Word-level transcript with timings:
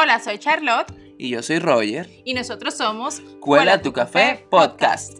Hola, 0.00 0.20
soy 0.20 0.38
Charlotte. 0.38 0.94
Y 1.18 1.30
yo 1.30 1.42
soy 1.42 1.58
Roger. 1.58 2.08
Y 2.24 2.32
nosotros 2.32 2.76
somos 2.76 3.20
Cuela 3.40 3.82
tu 3.82 3.92
Café 3.92 4.46
Podcast. 4.48 5.18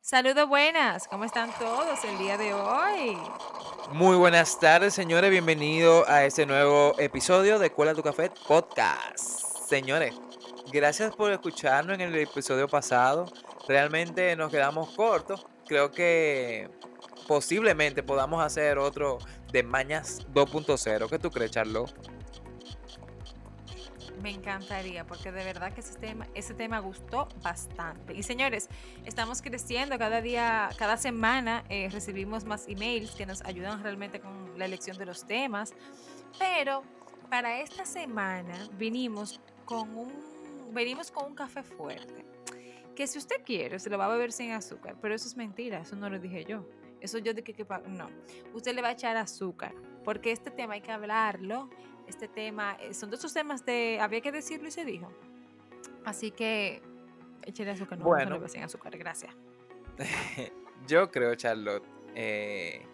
Saludos 0.00 0.48
buenas, 0.48 1.08
¿cómo 1.08 1.26
están 1.26 1.50
todos 1.58 2.02
el 2.04 2.16
día 2.16 2.38
de 2.38 2.54
hoy? 2.54 3.18
Muy 3.92 4.16
buenas 4.16 4.58
tardes, 4.58 4.94
señores. 4.94 5.30
Bienvenido 5.30 6.08
a 6.08 6.24
este 6.24 6.46
nuevo 6.46 6.98
episodio 6.98 7.58
de 7.58 7.70
Cuela 7.70 7.94
tu 7.94 8.02
Café 8.02 8.30
Podcast. 8.48 9.68
Señores, 9.68 10.14
gracias 10.72 11.14
por 11.14 11.32
escucharnos 11.32 11.96
en 11.96 12.00
el 12.00 12.14
episodio 12.14 12.66
pasado. 12.66 13.26
Realmente 13.68 14.34
nos 14.36 14.50
quedamos 14.50 14.88
cortos. 14.96 15.44
Creo 15.66 15.90
que 15.90 16.70
posiblemente 17.28 18.02
podamos 18.02 18.42
hacer 18.42 18.78
otro 18.78 19.18
de 19.52 19.62
Mañas 19.62 20.26
2.0. 20.32 21.08
¿Qué 21.08 21.18
tú 21.18 21.30
crees, 21.30 21.50
Charlo? 21.50 21.84
Me 24.22 24.30
encantaría, 24.30 25.04
porque 25.04 25.32
de 25.32 25.44
verdad 25.44 25.72
que 25.72 25.80
ese 25.80 25.98
tema, 25.98 26.26
ese 26.34 26.54
tema 26.54 26.78
gustó 26.78 27.28
bastante. 27.42 28.14
Y 28.14 28.22
señores, 28.22 28.68
estamos 29.04 29.42
creciendo 29.42 29.98
cada 29.98 30.20
día, 30.20 30.70
cada 30.78 30.96
semana 30.96 31.64
eh, 31.68 31.88
recibimos 31.90 32.44
más 32.44 32.68
emails 32.68 33.10
que 33.12 33.26
nos 33.26 33.42
ayudan 33.42 33.82
realmente 33.82 34.20
con 34.20 34.56
la 34.56 34.64
elección 34.64 34.96
de 34.96 35.06
los 35.06 35.26
temas. 35.26 35.74
Pero 36.38 36.84
para 37.28 37.60
esta 37.60 37.84
semana 37.84 38.54
vinimos 38.78 39.40
con 39.64 39.96
un, 39.96 40.12
venimos 40.72 41.10
con 41.10 41.26
un 41.26 41.34
café 41.34 41.64
fuerte. 41.64 42.24
Que 42.94 43.06
si 43.08 43.18
usted 43.18 43.42
quiere, 43.44 43.80
se 43.80 43.90
lo 43.90 43.98
va 43.98 44.06
a 44.06 44.08
beber 44.08 44.30
sin 44.30 44.52
azúcar. 44.52 44.96
Pero 45.02 45.14
eso 45.14 45.26
es 45.26 45.36
mentira, 45.36 45.80
eso 45.80 45.96
no 45.96 46.08
lo 46.08 46.20
dije 46.20 46.44
yo. 46.44 46.64
Eso 47.02 47.18
yo 47.18 47.34
de 47.34 47.42
que, 47.42 47.52
que 47.52 47.66
no. 47.88 48.08
Usted 48.54 48.74
le 48.74 48.80
va 48.80 48.88
a 48.88 48.92
echar 48.92 49.16
azúcar, 49.16 49.74
porque 50.04 50.30
este 50.30 50.50
tema 50.50 50.74
hay 50.74 50.80
que 50.80 50.92
hablarlo 50.92 51.68
este 52.06 52.28
tema. 52.28 52.76
Eh, 52.80 52.94
son 52.94 53.10
de 53.10 53.16
esos 53.16 53.34
temas 53.34 53.66
de 53.66 53.98
había 54.00 54.20
que 54.20 54.30
decirlo 54.30 54.68
y 54.68 54.70
se 54.70 54.84
dijo. 54.84 55.12
Así 56.04 56.30
que 56.30 56.80
échale 57.44 57.72
azúcar, 57.72 57.98
no, 57.98 58.04
bueno, 58.04 58.38
no 58.38 58.48
sin 58.48 58.62
azúcar, 58.62 58.96
gracias. 58.96 59.34
yo 60.86 61.10
creo, 61.10 61.34
Charlotte, 61.34 61.84
eh, 62.14 62.86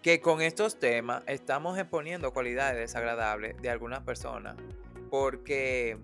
que 0.00 0.20
con 0.20 0.40
estos 0.40 0.78
temas 0.78 1.22
estamos 1.26 1.78
exponiendo 1.78 2.32
cualidades 2.32 2.76
desagradables 2.76 3.60
de 3.60 3.68
algunas 3.68 4.00
personas, 4.00 4.56
porque 5.10 5.98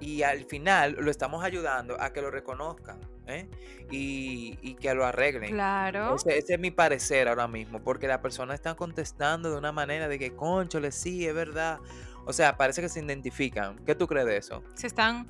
y 0.00 0.22
al 0.22 0.44
final 0.44 0.96
lo 0.98 1.10
estamos 1.10 1.42
ayudando 1.44 2.00
a 2.00 2.12
que 2.12 2.20
lo 2.20 2.30
reconozcan. 2.30 3.00
¿Eh? 3.26 3.48
Y, 3.90 4.74
que 4.74 4.94
lo 4.94 5.04
arreglen. 5.04 5.50
Claro. 5.50 6.16
Ese, 6.16 6.54
es 6.54 6.60
mi 6.60 6.70
parecer 6.70 7.28
ahora 7.28 7.48
mismo, 7.48 7.80
porque 7.80 8.06
la 8.08 8.20
persona 8.20 8.54
está 8.54 8.74
contestando 8.74 9.50
de 9.50 9.58
una 9.58 9.72
manera 9.72 10.08
de 10.08 10.18
que, 10.18 10.34
conchole, 10.34 10.92
sí, 10.92 11.26
es 11.26 11.34
verdad. 11.34 11.80
O 12.26 12.32
sea, 12.32 12.56
parece 12.56 12.80
que 12.80 12.88
se 12.88 13.00
identifican. 13.00 13.78
¿Qué 13.84 13.94
tú 13.94 14.06
crees 14.06 14.26
de 14.26 14.36
eso? 14.36 14.62
Se 14.74 14.86
están, 14.86 15.28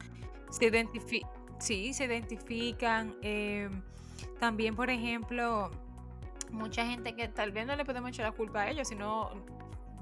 se 0.51 0.67
identifican, 0.67 1.31
sí, 1.59 1.93
se 1.93 2.05
identifican. 2.05 3.17
Em, 3.23 3.83
también, 4.39 4.75
por 4.75 4.91
ejemplo, 4.91 5.71
mucha 6.51 6.87
gente 6.87 7.15
que 7.15 7.29
tal 7.29 7.53
vez 7.53 7.67
no 7.67 7.77
le 7.77 7.85
podemos 7.85 8.11
echar 8.11 8.27
la 8.27 8.33
culpa 8.33 8.63
a 8.63 8.71
ellos, 8.71 8.89
sino 8.89 9.31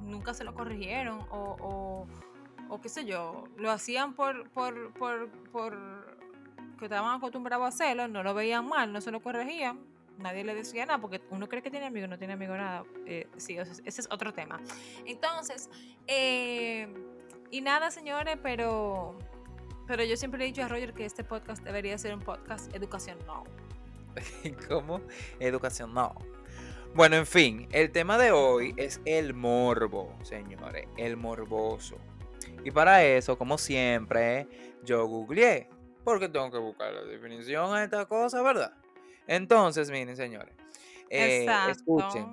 nunca 0.03 0.35
se 0.35 0.45
lo 0.45 0.55
corrigieron 0.55 1.21
o, 1.31 2.07
o, 2.69 2.81
qué 2.81 2.89
sé 2.89 3.05
yo, 3.05 3.45
lo 3.57 3.71
hacían 3.71 4.15
por, 4.15 4.49
por, 4.51 4.93
por, 4.95 5.31
por 5.53 6.22
que 6.83 6.87
estaban 6.87 7.17
acostumbrados 7.17 7.65
a 7.65 7.69
hacerlo, 7.69 8.09
no 8.09 8.25
lo 8.25 8.35
veían 8.35 8.67
mal, 8.67 8.93
no 8.93 9.01
se 9.01 9.13
lo 9.13 9.21
corregían, 9.23 9.79
nadie 10.19 10.43
le 10.43 10.53
decía 10.53 10.85
nada, 10.85 11.01
porque 11.01 11.21
uno 11.31 11.49
cree 11.49 11.63
que 11.63 11.71
tiene 11.71 11.87
amigos, 11.87 12.11
no 12.11 12.19
tiene 12.19 12.33
amigo 12.33 12.57
nada. 12.57 12.85
Eh, 13.07 13.29
sí, 13.37 13.57
ese 13.57 13.83
es 13.85 14.09
otro 14.11 14.35
tema. 14.35 14.61
Entonces, 15.07 15.71
eh, 16.09 16.93
y 17.53 17.61
nada, 17.61 17.93
señores, 17.93 18.37
pero, 18.43 19.17
pero 19.87 20.03
yo 20.03 20.17
siempre 20.17 20.43
he 20.43 20.47
dicho 20.49 20.63
a 20.65 20.69
Roger 20.69 20.93
que 20.93 21.05
este 21.05 21.23
podcast 21.23 21.63
debería 21.63 21.97
ser 21.99 22.15
un 22.15 22.21
podcast 22.21 22.75
educación 22.75 23.17
no. 23.27 23.45
¿Cómo? 24.69 25.03
Educación 25.39 25.95
no. 25.95 26.17
Bueno, 26.97 27.15
en 27.15 27.27
fin, 27.27 27.69
el 27.71 27.93
tema 27.93 28.19
de 28.19 28.33
hoy 28.33 28.75
es 28.77 29.01
el 29.05 29.35
morbo, 29.35 30.17
señores, 30.25 30.89
el 30.97 31.17
morboso. 31.17 31.97
Y 32.65 32.73
para 32.73 33.05
eso, 33.05 33.39
como 33.39 33.57
siempre, 33.57 34.49
yo 34.83 35.07
googleé 35.07 35.69
porque 36.05 36.29
tengo 36.29 36.51
que 36.51 36.59
buscar 36.59 36.93
la 36.93 37.03
definición 37.03 37.75
a 37.75 37.85
esta 37.85 38.07
cosa, 38.07 38.43
¿verdad? 38.43 38.73
Entonces, 39.27 39.91
miren, 39.91 40.17
señores. 40.17 40.55
Eh, 41.09 41.47
escuchen. 41.69 42.27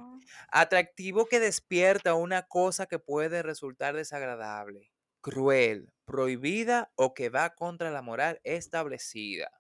Atractivo 0.52 1.26
que 1.26 1.40
despierta 1.40 2.14
una 2.14 2.44
cosa 2.44 2.86
que 2.86 3.00
puede 3.00 3.44
resultar 3.44 3.96
desagradable, 3.96 4.92
cruel, 5.22 5.92
prohibida 6.06 6.92
o 6.96 7.14
que 7.14 7.30
va 7.30 7.56
contra 7.56 7.92
la 7.92 8.02
moral 8.02 8.40
establecida. 8.44 9.52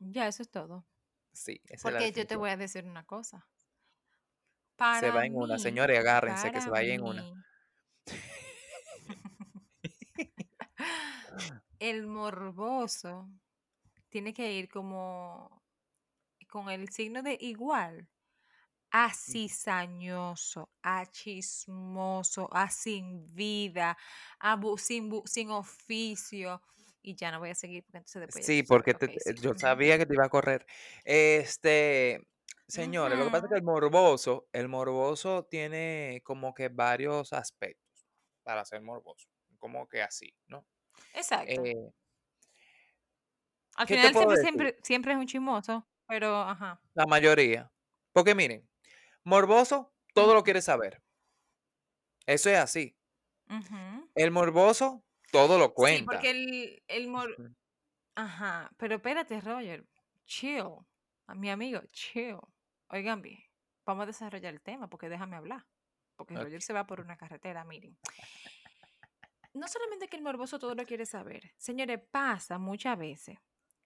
ya, 0.00 0.28
eso 0.28 0.42
es 0.42 0.50
todo. 0.50 0.86
Sí, 1.32 1.60
Porque 1.82 2.12
yo 2.12 2.26
te 2.26 2.36
voy 2.36 2.50
a 2.50 2.56
decir 2.56 2.84
una 2.84 3.04
cosa. 3.04 3.48
se 5.00 5.10
va 5.10 5.26
en 5.26 5.34
una, 5.34 5.58
señores, 5.58 5.98
agárrense 5.98 6.52
que 6.52 6.60
se 6.60 6.70
vaya 6.70 6.94
en 6.94 7.02
una. 7.02 7.24
El 11.78 12.06
morboso 12.06 13.28
tiene 14.08 14.32
que 14.32 14.52
ir 14.52 14.68
como 14.68 15.62
con 16.48 16.70
el 16.70 16.88
signo 16.90 17.22
de 17.22 17.36
igual 17.40 18.08
a 18.96 19.12
cizañoso, 19.12 20.70
a 20.80 21.04
chismoso, 21.06 22.48
a 22.52 22.70
sin 22.70 23.34
vida, 23.34 23.98
a 24.38 24.60
sin, 24.76 25.10
sin, 25.24 25.50
oficio. 25.50 26.62
Y 27.02 27.16
ya 27.16 27.32
no 27.32 27.40
voy 27.40 27.50
a 27.50 27.56
seguir 27.56 27.82
porque 27.82 27.98
entonces 27.98 28.22
después. 28.22 28.46
Sí, 28.46 28.62
porque 28.62 28.94
yo 29.42 29.54
sabía 29.56 29.98
que 29.98 30.06
te 30.06 30.14
iba 30.14 30.26
a 30.26 30.28
correr. 30.28 30.64
Este, 31.04 32.24
señores, 32.68 33.18
lo 33.18 33.24
que 33.24 33.30
pasa 33.32 33.46
es 33.46 33.50
que 33.50 33.58
el 33.58 33.64
morboso, 33.64 34.46
el 34.52 34.68
morboso 34.68 35.44
tiene 35.44 36.22
como 36.22 36.54
que 36.54 36.68
varios 36.68 37.32
aspectos 37.32 38.06
para 38.44 38.64
ser 38.64 38.80
morboso. 38.80 39.28
Como 39.58 39.88
que 39.88 40.02
así, 40.02 40.32
¿no? 40.46 40.64
Exacto. 41.14 41.64
Eh, 41.64 41.92
Al 43.76 43.86
final 43.86 44.14
siempre, 44.40 44.76
siempre, 44.82 45.12
es 45.12 45.18
un 45.18 45.26
chismoso, 45.26 45.86
pero 46.06 46.42
ajá. 46.42 46.80
La 46.94 47.06
mayoría. 47.06 47.70
Porque 48.12 48.34
miren, 48.34 48.68
morboso 49.24 49.92
todo 50.12 50.34
lo 50.34 50.42
quiere 50.42 50.62
saber. 50.62 51.02
Eso 52.26 52.50
es 52.50 52.58
así. 52.58 52.96
El 54.14 54.30
morboso 54.30 55.04
todo 55.30 55.58
lo 55.58 55.74
cuenta. 55.74 55.98
Sí, 55.98 56.04
porque 56.04 56.30
el, 56.30 56.82
el 56.88 57.08
mor... 57.08 57.36
Ajá, 58.14 58.70
pero 58.76 58.96
espérate, 58.96 59.40
Roger. 59.40 59.84
Chill. 60.24 60.68
A 61.26 61.34
mi 61.34 61.50
amigo, 61.50 61.80
chill. 61.90 62.38
Oigan 62.88 63.22
bien, 63.22 63.42
vamos 63.84 64.04
a 64.04 64.06
desarrollar 64.06 64.54
el 64.54 64.60
tema 64.60 64.88
porque 64.88 65.08
déjame 65.08 65.36
hablar. 65.36 65.66
Porque 66.16 66.36
Roger 66.36 66.62
se 66.62 66.72
va 66.72 66.86
por 66.86 67.00
una 67.00 67.16
carretera, 67.16 67.64
miren 67.64 67.98
no 69.54 69.68
solamente 69.68 70.08
que 70.08 70.16
el 70.16 70.22
morboso 70.22 70.58
todo 70.58 70.74
lo 70.74 70.84
quiere 70.84 71.06
saber, 71.06 71.52
señores, 71.56 72.00
pasa 72.10 72.58
muchas 72.58 72.98
veces 72.98 73.38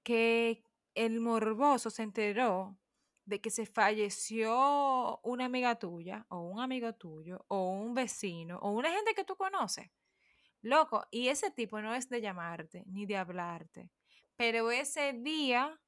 que 0.03 0.65
el 0.95 1.21
morboso 1.21 1.91
se 1.91 2.03
enteró 2.03 2.79
de 3.25 3.41
que 3.41 3.51
se 3.51 3.67
falleció 3.67 5.21
una 5.23 5.45
amiga 5.45 5.79
tuya 5.79 6.27
o 6.31 6.41
un 6.41 6.61
amigo 6.61 6.95
tuyo 6.95 7.45
o 7.49 7.71
un 7.71 7.95
vecino 7.95 8.59
o 8.59 8.71
una 8.71 8.91
gente 8.91 9.15
que 9.15 9.25
tú 9.25 9.37
conoces. 9.37 9.91
Loco, 10.63 11.07
y 11.11 11.29
ese 11.29 11.51
tipo 11.51 11.81
no 11.81 11.95
es 11.95 12.09
de 12.09 12.21
llamarte 12.21 12.85
ni 12.87 13.07
de 13.07 13.17
hablarte, 13.17 13.91
pero 14.37 14.71
ese 14.71 15.13
día 15.13 15.79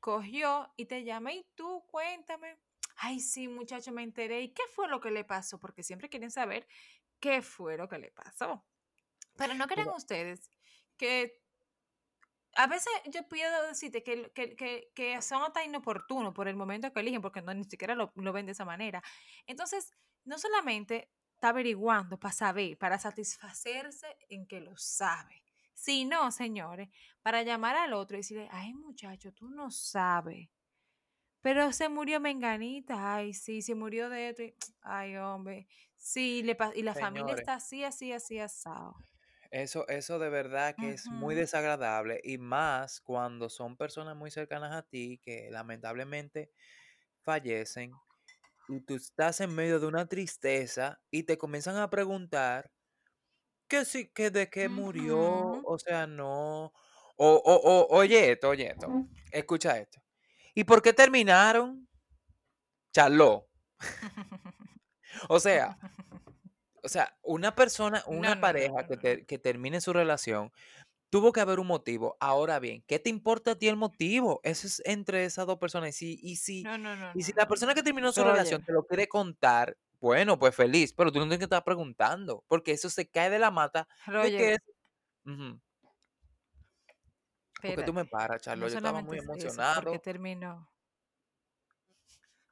cogió 0.00 0.72
y 0.76 0.86
te 0.86 1.04
llama 1.04 1.32
y 1.32 1.46
tú 1.54 1.84
cuéntame. 1.86 2.58
Ay, 2.96 3.20
sí, 3.20 3.46
muchacho, 3.46 3.92
me 3.92 4.02
enteré. 4.02 4.42
¿Y 4.42 4.52
qué 4.52 4.62
fue 4.74 4.88
lo 4.88 5.00
que 5.00 5.10
le 5.10 5.24
pasó? 5.24 5.58
Porque 5.60 5.84
siempre 5.84 6.08
quieren 6.08 6.32
saber 6.32 6.66
qué 7.20 7.42
fue 7.42 7.76
lo 7.76 7.88
que 7.88 7.98
le 7.98 8.10
pasó. 8.10 8.64
Pero 9.38 9.54
no 9.54 9.66
creen 9.66 9.88
ustedes 9.88 10.50
que 10.96 11.40
a 12.56 12.66
veces 12.66 12.92
yo 13.12 13.26
puedo 13.28 13.68
decirte 13.68 14.02
que, 14.02 14.32
que, 14.32 14.90
que, 14.94 15.22
son 15.22 15.42
hasta 15.42 15.64
inoportunos 15.64 16.34
por 16.34 16.48
el 16.48 16.56
momento 16.56 16.92
que 16.92 17.00
eligen, 17.00 17.22
porque 17.22 17.40
no 17.40 17.54
ni 17.54 17.64
siquiera 17.64 17.94
lo, 17.94 18.12
lo 18.16 18.32
ven 18.32 18.46
de 18.46 18.52
esa 18.52 18.64
manera. 18.64 19.02
Entonces, 19.46 19.92
no 20.24 20.38
solamente 20.38 21.08
está 21.34 21.50
averiguando 21.50 22.18
para 22.18 22.34
saber, 22.34 22.76
para 22.76 22.98
satisfacerse 22.98 24.08
en 24.28 24.46
que 24.48 24.60
lo 24.60 24.76
sabe, 24.76 25.44
sino, 25.72 26.32
señores, 26.32 26.88
para 27.22 27.44
llamar 27.44 27.76
al 27.76 27.92
otro 27.92 28.16
y 28.16 28.20
decirle, 28.20 28.48
ay 28.50 28.74
muchacho, 28.74 29.32
tú 29.32 29.48
no 29.48 29.70
sabes. 29.70 30.48
Pero 31.40 31.72
se 31.72 31.88
murió 31.88 32.18
Menganita, 32.18 33.14
ay, 33.14 33.34
sí, 33.34 33.62
se 33.62 33.76
murió 33.76 34.10
de 34.10 34.30
esto, 34.30 34.42
ay, 34.82 35.16
hombre, 35.16 35.68
sí, 35.94 36.42
le, 36.42 36.56
y 36.74 36.82
la 36.82 36.94
familia 36.94 37.36
está 37.36 37.54
así, 37.54 37.84
así, 37.84 38.12
así, 38.12 38.40
asado. 38.40 38.96
Eso, 39.50 39.88
eso 39.88 40.18
de 40.18 40.28
verdad 40.28 40.76
que 40.76 40.92
es 40.92 41.10
muy 41.10 41.34
desagradable 41.34 42.20
y 42.22 42.36
más 42.38 43.00
cuando 43.00 43.48
son 43.48 43.76
personas 43.78 44.14
muy 44.16 44.30
cercanas 44.30 44.72
a 44.74 44.82
ti 44.82 45.18
que 45.24 45.50
lamentablemente 45.50 46.52
fallecen 47.22 48.00
y 48.68 48.80
tú 48.82 48.96
estás 48.96 49.40
en 49.40 49.54
medio 49.54 49.80
de 49.80 49.86
una 49.88 50.06
tristeza 50.08 51.00
y 51.10 51.24
te 51.24 51.38
comienzan 51.38 51.76
a 51.76 51.90
preguntar 51.90 52.72
que 53.68 53.84
sí, 53.84 54.08
que 54.12 54.30
de 54.30 54.50
qué 54.50 54.68
murió, 54.68 55.20
Ujú. 55.20 55.64
o 55.64 55.78
sea, 55.78 56.06
no. 56.06 56.72
O, 57.16 57.26
o, 57.36 57.54
o, 57.56 57.86
oye 57.98 58.32
esto, 58.32 58.48
oye 58.50 58.70
esto, 58.72 58.96
escucha 59.32 59.78
esto. 59.78 60.02
¿Y 60.54 60.64
por 60.64 60.82
qué 60.82 60.92
terminaron? 60.94 61.88
Charló. 62.92 63.48
O 65.28 65.40
sea, 65.40 65.78
o 66.88 66.90
sea, 66.90 67.14
una 67.22 67.54
persona, 67.54 68.02
una 68.06 68.36
no, 68.36 68.40
pareja 68.40 68.72
no, 68.72 68.88
que, 68.88 68.96
no, 68.96 68.96
no. 68.96 69.02
te- 69.02 69.26
que 69.26 69.38
termine 69.38 69.82
su 69.82 69.92
relación, 69.92 70.50
tuvo 71.10 71.32
que 71.32 71.40
haber 71.42 71.60
un 71.60 71.66
motivo. 71.66 72.16
Ahora 72.18 72.58
bien, 72.60 72.82
¿qué 72.86 72.98
te 72.98 73.10
importa 73.10 73.50
a 73.50 73.54
ti 73.56 73.68
el 73.68 73.76
motivo? 73.76 74.40
Eso 74.42 74.66
es 74.66 74.80
entre 74.86 75.26
esas 75.26 75.46
dos 75.46 75.58
personas. 75.58 75.90
Y 75.90 75.92
si, 75.92 76.18
y 76.22 76.36
si, 76.36 76.64
y 77.14 77.22
si 77.22 77.34
la 77.34 77.46
persona 77.46 77.74
que 77.74 77.82
terminó 77.82 78.10
su 78.10 78.24
relación 78.24 78.64
te 78.64 78.72
lo 78.72 78.84
quiere 78.84 79.06
contar, 79.06 79.76
bueno, 80.00 80.38
pues 80.38 80.54
feliz, 80.54 80.94
pero 80.94 81.12
tú 81.12 81.18
no 81.18 81.24
tienes 81.26 81.38
que 81.38 81.44
estar 81.44 81.62
preguntando, 81.62 82.42
porque 82.48 82.72
eso 82.72 82.88
se 82.88 83.06
cae 83.06 83.28
de 83.28 83.38
la 83.38 83.50
mata 83.50 83.86
de 84.06 84.12
que 84.12 84.20
Roger, 84.22 84.52
es... 84.54 84.58
Ujú. 85.26 85.60
¿Por 87.60 87.76
qué 87.76 87.82
tú 87.82 87.92
me 87.92 88.06
paras, 88.06 88.40
Charlo? 88.40 88.66
Yo 88.66 88.76
estaba 88.76 89.02
muy 89.02 89.18
eso, 89.18 89.26
porque 89.26 89.42
emocionado. 89.42 89.98
terminó. 90.00 90.70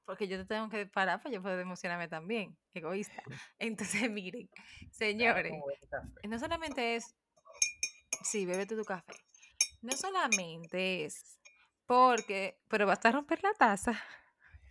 Porque 0.07 0.29
yo 0.29 0.39
te 0.39 0.47
tengo 0.47 0.69
que 0.69 0.87
parar 0.87 1.21
para 1.21 1.35
yo 1.35 1.43
poder 1.43 1.61
emocionarme 1.61 2.09
también, 2.09 2.57
egoísta. 2.73 3.23
Entonces, 3.59 4.11
miren, 4.11 4.49
señores, 4.91 5.53
no 6.23 6.39
solamente 6.39 6.97
es, 6.97 7.15
sí, 8.23 8.47
bébete 8.47 8.77
tu 8.77 8.85
café. 8.85 9.13
No 9.83 9.93
solamente 9.93 11.05
es 11.05 11.39
porque, 11.87 12.59
pero 12.69 12.87
vas 12.87 13.05
a 13.05 13.13
romper 13.13 13.43
la 13.43 13.53
taza. 13.55 14.01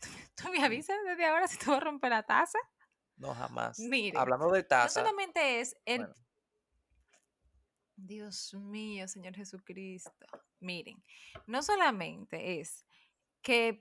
Tú 0.35 0.49
me 0.49 0.63
avisas 0.63 0.97
desde 1.05 1.25
ahora 1.25 1.47
si 1.47 1.57
tú 1.57 1.71
vas 1.71 1.77
a 1.77 1.83
romper 1.85 2.09
la 2.09 2.23
taza. 2.23 2.59
No, 3.15 3.33
jamás. 3.33 3.79
Miren, 3.79 4.19
Hablando 4.19 4.51
de 4.51 4.61
no 4.61 4.67
taza, 4.67 5.01
solamente 5.01 5.61
es 5.61 5.77
el 5.85 5.99
bueno, 5.99 6.15
Dios 7.95 8.53
mío, 8.53 9.07
Señor 9.07 9.35
Jesucristo. 9.35 10.11
Miren, 10.59 11.01
no 11.47 11.63
solamente 11.63 12.59
es 12.59 12.84
que 13.45 13.79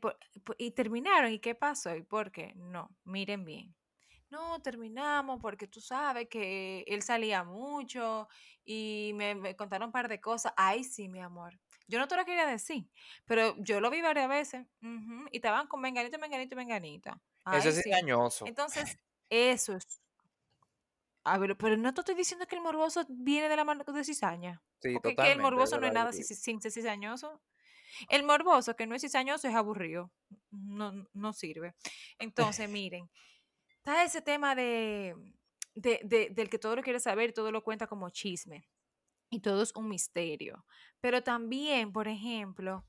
y 0.59 0.73
terminaron 0.73 1.33
y 1.33 1.39
qué 1.39 1.55
pasó 1.55 1.97
y 1.97 2.03
por 2.03 2.31
qué. 2.31 2.53
No, 2.55 2.91
miren 3.05 3.47
bien. 3.47 3.75
No, 4.29 4.61
terminamos 4.61 5.41
porque 5.41 5.67
tú 5.67 5.81
sabes 5.81 6.29
que 6.29 6.85
él 6.87 7.03
salía 7.03 7.45
mucho 7.45 8.29
y 8.65 9.13
me, 9.15 9.35
me 9.35 9.57
contaron 9.57 9.87
un 9.87 9.93
par 9.93 10.09
de 10.09 10.21
cosas. 10.21 10.53
Ay, 10.57 10.85
sí, 10.85 11.09
mi 11.09 11.21
amor. 11.21 11.59
Yo 11.87 11.99
no 11.99 12.09
te 12.09 12.17
lo 12.17 12.25
quería 12.27 12.47
decir, 12.47 12.91
pero 13.25 13.55
yo 13.59 13.81
lo 13.81 13.91
vi 13.91 14.03
varias 14.03 14.29
veces 14.29 14.67
ujú, 14.83 15.29
y 15.31 15.37
estaban 15.39 15.67
con 15.67 15.81
menganito, 15.81 16.19
menganito, 16.19 16.57
menganita. 16.57 17.23
eso 17.51 17.69
es 17.71 17.83
sí. 17.83 17.91
engañoso. 17.91 18.45
Entonces, 18.47 18.99
eso 19.31 19.77
es. 19.77 20.01
A 21.25 21.39
ver, 21.39 21.57
pero 21.57 21.77
no 21.79 21.95
te 21.95 22.03
estoy 22.03 22.15
diciendo 22.15 22.47
que 22.47 22.57
el 22.57 22.61
morboso 22.63 23.07
viene 23.09 23.49
de 23.49 23.57
la 23.57 23.65
mano 23.65 23.83
de 23.85 24.05
cizaña. 24.05 24.63
Sí, 24.81 24.95
Porque 24.95 25.17
que 25.17 25.33
el 25.33 25.41
morboso 25.41 25.79
no 25.79 25.87
es 25.87 25.93
nada 25.95 26.13
sin 26.13 26.61
ser 26.61 26.71
cizañoso. 26.73 27.41
El 28.09 28.23
morboso 28.25 28.77
que 28.77 28.87
no 28.87 28.95
es 28.95 29.03
cizañoso 29.03 29.49
es 29.49 29.55
aburrido. 29.55 30.11
No, 30.51 30.93
no 31.13 31.33
sirve. 31.33 31.75
Entonces, 32.19 32.69
miren, 32.71 33.11
está 33.77 34.05
ese 34.05 34.23
tema 34.23 34.55
de, 34.55 35.15
de- 35.75 36.01
de- 36.05 36.31
del 36.31 36.49
que 36.51 36.59
todo 36.59 36.77
lo 36.77 36.83
quiere 36.83 37.01
saber, 37.01 37.33
todo 37.33 37.53
lo 37.53 37.63
cuenta 37.63 37.87
como 37.87 38.11
chisme. 38.11 38.69
Y 39.31 39.41
todo 39.41 39.63
es 39.63 39.75
un 39.75 39.89
misterio. 39.89 40.65
Pero 41.01 41.23
también, 41.23 41.93
por 41.93 42.07
ejemplo, 42.09 42.85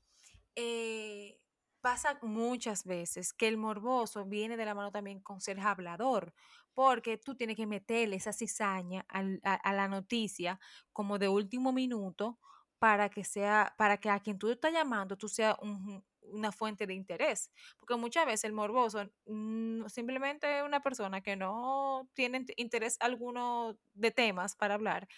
eh, 0.54 1.38
pasa 1.80 2.18
muchas 2.22 2.84
veces 2.84 3.32
que 3.32 3.48
el 3.48 3.56
morboso 3.56 4.24
viene 4.24 4.56
de 4.56 4.64
la 4.64 4.74
mano 4.74 4.90
también 4.92 5.20
con 5.20 5.40
ser 5.40 5.58
hablador, 5.60 6.34
porque 6.74 7.16
tú 7.18 7.34
tienes 7.36 7.56
que 7.56 7.66
meterle 7.66 8.16
esa 8.16 8.32
cizaña 8.32 9.04
al- 9.08 9.40
a, 9.44 9.54
a 9.54 9.72
la 9.72 9.88
noticia 9.88 10.60
como 10.92 11.18
de 11.18 11.28
último 11.28 11.72
minuto 11.72 12.38
para 12.78 13.08
que 13.10 13.24
sea, 13.24 13.74
para 13.78 13.98
que 13.98 14.10
a 14.10 14.20
quien 14.20 14.38
tú 14.38 14.50
estás 14.50 14.72
llamando 14.72 15.16
tú 15.16 15.28
seas 15.28 15.56
un- 15.62 16.04
una 16.20 16.52
fuente 16.52 16.86
de 16.86 16.94
interés. 16.94 17.52
Porque 17.78 17.96
muchas 17.96 18.26
veces 18.26 18.44
el 18.44 18.52
morboso 18.52 19.04
mm, 19.26 19.86
simplemente 19.86 20.58
es 20.58 20.64
una 20.64 20.80
persona 20.82 21.20
que 21.22 21.36
no 21.36 22.10
tiene 22.14 22.40
int- 22.42 22.54
interés 22.56 22.96
alguno 23.00 23.78
de 23.94 24.10
temas 24.10 24.56
para 24.56 24.74
hablar 24.74 25.08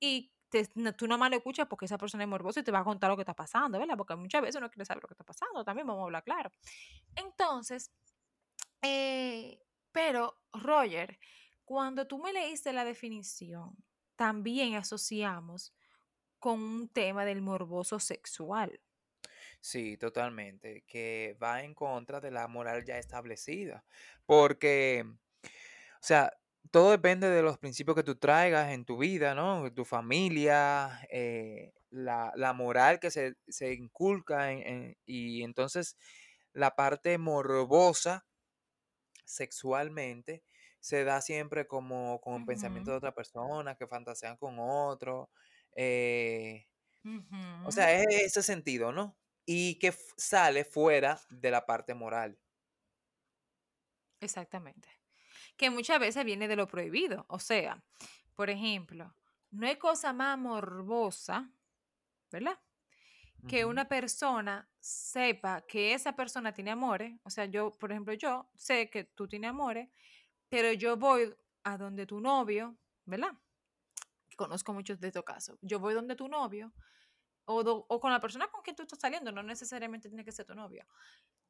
y 0.00 0.32
te- 0.48 0.68
no- 0.74 0.94
tú 0.94 1.06
lo 1.06 1.16
escuchas 1.36 1.66
porque 1.68 1.86
esa 1.86 1.98
persona 1.98 2.24
es 2.24 2.28
morbosa 2.30 2.60
y 2.60 2.64
te 2.64 2.72
va 2.72 2.80
a 2.80 2.84
contar 2.84 3.10
lo 3.10 3.16
que 3.16 3.22
está 3.22 3.34
pasando, 3.34 3.78
¿verdad? 3.78 3.96
Porque 3.96 4.16
muchas 4.16 4.42
veces 4.42 4.56
uno 4.56 4.70
quiere 4.70 4.84
saber 4.86 5.02
lo 5.02 5.08
que 5.08 5.14
está 5.14 5.24
pasando, 5.24 5.64
también 5.64 5.86
vamos 5.86 6.02
a 6.02 6.04
hablar 6.06 6.24
claro. 6.24 6.50
Entonces, 7.16 7.92
eh, 8.82 9.60
pero 9.92 10.42
Roger, 10.52 11.18
cuando 11.64 12.06
tú 12.06 12.18
me 12.18 12.32
leíste 12.32 12.72
la 12.72 12.84
definición, 12.84 13.84
también 14.16 14.74
asociamos 14.74 15.74
con 16.38 16.60
un 16.60 16.88
tema 16.88 17.24
del 17.24 17.42
morboso 17.42 17.98
sexual. 18.00 18.80
Sí, 19.60 19.96
totalmente, 19.96 20.84
que 20.86 21.36
va 21.42 21.62
en 21.62 21.74
contra 21.74 22.20
de 22.20 22.30
la 22.30 22.48
moral 22.48 22.84
ya 22.84 22.98
establecida, 22.98 23.84
porque, 24.26 25.04
o 25.06 25.38
sea, 26.00 26.32
todo 26.70 26.90
depende 26.92 27.30
de 27.30 27.42
los 27.42 27.58
principios 27.58 27.96
que 27.96 28.02
tú 28.04 28.16
traigas 28.16 28.72
en 28.72 28.84
tu 28.84 28.98
vida, 28.98 29.34
¿no? 29.34 29.72
Tu 29.74 29.84
familia, 29.84 31.00
eh, 31.10 31.74
la, 31.90 32.32
la 32.36 32.52
moral 32.54 33.00
que 33.00 33.10
se, 33.10 33.36
se 33.48 33.74
inculca 33.74 34.52
en- 34.52 34.66
en- 34.66 34.98
y 35.06 35.42
entonces 35.44 35.96
la 36.52 36.76
parte 36.76 37.18
morbosa 37.18 38.26
sexualmente 39.24 40.44
se 40.80 41.04
da 41.04 41.20
siempre 41.20 41.66
como 41.66 42.20
con 42.20 42.44
pensamiento 42.46 42.90
de 42.92 42.98
otra 42.98 43.14
persona, 43.14 43.74
que 43.76 43.86
fantasean 43.88 44.36
con 44.36 44.56
otro. 44.60 45.30
Eh, 45.76 46.66
o 47.64 47.70
sea, 47.70 47.92
es 47.92 48.06
ese 48.08 48.42
sentido, 48.42 48.92
¿no? 48.92 49.16
Y 49.44 49.78
que 49.78 49.94
sale 50.16 50.64
fuera 50.64 51.20
de 51.30 51.50
la 51.50 51.66
parte 51.66 51.94
moral. 51.94 52.38
Exactamente. 54.20 54.88
Que 55.56 55.70
muchas 55.70 56.00
veces 56.00 56.24
viene 56.24 56.48
de 56.48 56.56
lo 56.56 56.66
prohibido. 56.66 57.26
O 57.28 57.38
sea, 57.38 57.84
por 58.34 58.50
ejemplo, 58.50 59.14
no 59.50 59.66
hay 59.66 59.76
cosa 59.76 60.12
más 60.12 60.36
morbosa, 60.38 61.50
¿verdad? 62.32 62.58
que 63.48 63.64
una 63.64 63.86
persona 63.86 64.68
sepa 64.80 65.62
que 65.62 65.94
esa 65.94 66.16
persona 66.16 66.52
tiene 66.52 66.72
amores, 66.72 67.14
o 67.22 67.30
sea, 67.30 67.44
yo, 67.44 67.72
por 67.78 67.92
ejemplo, 67.92 68.14
yo 68.14 68.48
sé 68.56 68.90
que 68.90 69.04
tú 69.04 69.28
tienes 69.28 69.50
amores, 69.50 69.88
pero 70.48 70.72
yo 70.72 70.96
voy 70.96 71.32
a 71.64 71.76
donde 71.76 72.06
tu 72.06 72.20
novio, 72.20 72.76
¿verdad? 73.04 73.32
Conozco 74.36 74.72
muchos 74.74 75.00
de 75.00 75.08
estos 75.08 75.24
casos. 75.24 75.58
Yo 75.62 75.80
voy 75.80 75.94
donde 75.94 76.16
tu 76.16 76.28
novio 76.28 76.72
o, 77.46 77.62
do- 77.64 77.86
o 77.88 78.00
con 78.00 78.12
la 78.12 78.20
persona 78.20 78.48
con 78.48 78.62
quien 78.62 78.76
tú 78.76 78.82
estás 78.82 79.00
saliendo, 79.00 79.32
no 79.32 79.42
necesariamente 79.42 80.08
tiene 80.08 80.24
que 80.24 80.32
ser 80.32 80.46
tu 80.46 80.54
novio. 80.54 80.86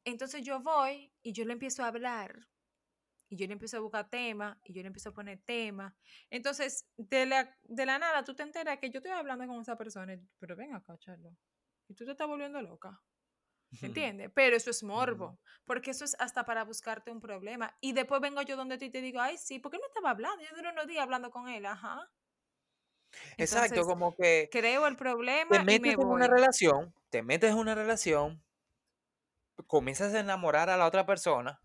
Entonces 0.05 0.43
yo 0.43 0.61
voy 0.61 1.13
y 1.21 1.33
yo 1.33 1.45
le 1.45 1.53
empiezo 1.53 1.83
a 1.83 1.87
hablar 1.87 2.47
y 3.29 3.35
yo 3.37 3.45
le 3.47 3.53
empiezo 3.53 3.77
a 3.77 3.81
buscar 3.81 4.09
temas 4.09 4.57
y 4.63 4.73
yo 4.73 4.81
le 4.81 4.87
empiezo 4.87 5.09
a 5.09 5.13
poner 5.13 5.41
temas. 5.45 5.93
Entonces, 6.29 6.87
de 6.97 7.25
la, 7.25 7.57
de 7.63 7.85
la 7.85 7.99
nada, 7.99 8.23
tú 8.23 8.35
te 8.35 8.43
enteras 8.43 8.79
que 8.79 8.89
yo 8.89 8.99
estoy 8.99 9.11
hablando 9.11 9.45
con 9.47 9.61
esa 9.61 9.77
persona, 9.77 10.13
y- 10.13 10.21
pero 10.39 10.55
ven 10.55 10.73
acá, 10.73 10.97
Charlo, 10.97 11.35
y 11.89 11.93
tú 11.95 12.05
te 12.05 12.11
estás 12.11 12.27
volviendo 12.27 12.61
loca. 12.61 13.01
¿Entiendes? 13.81 14.31
Pero 14.35 14.55
eso 14.55 14.71
es 14.71 14.83
ujú. 14.95 14.95
morbo, 14.95 15.39
porque 15.65 15.91
eso 15.91 16.05
es 16.05 16.15
hasta 16.19 16.45
para 16.45 16.63
buscarte 16.63 17.11
un 17.11 17.19
problema. 17.21 17.77
Y 17.81 17.93
después 17.93 18.21
vengo 18.21 18.41
yo 18.41 18.57
donde 18.57 18.77
ti 18.77 18.85
y 18.85 18.91
te 18.91 19.01
digo, 19.01 19.21
ay, 19.21 19.37
sí, 19.37 19.59
porque 19.59 19.77
él 19.77 19.81
me 19.83 19.87
estaba 19.87 20.11
hablando, 20.11 20.43
yo 20.43 20.55
duré 20.55 20.71
unos 20.71 20.87
días 20.87 21.03
hablando 21.03 21.31
con 21.31 21.47
él, 21.49 21.65
ajá. 21.65 22.09
Exacto, 23.37 23.85
como 23.85 24.15
que 24.15 24.49
creo 24.49 24.87
el 24.87 24.95
te 25.49 25.59
problema 25.59 25.65
y 25.67 25.79
me 25.79 25.95
metes 25.95 26.05
en 26.05 26.09
una 26.09 26.27
relación, 26.27 26.93
te 27.09 27.21
metes 27.21 27.51
en 27.51 27.57
una 27.57 27.75
relación, 27.75 28.43
comienzas 29.67 30.15
a 30.15 30.19
enamorar 30.21 30.67
a 30.71 30.77
la 30.77 30.87
otra 30.87 31.05
persona 31.05 31.61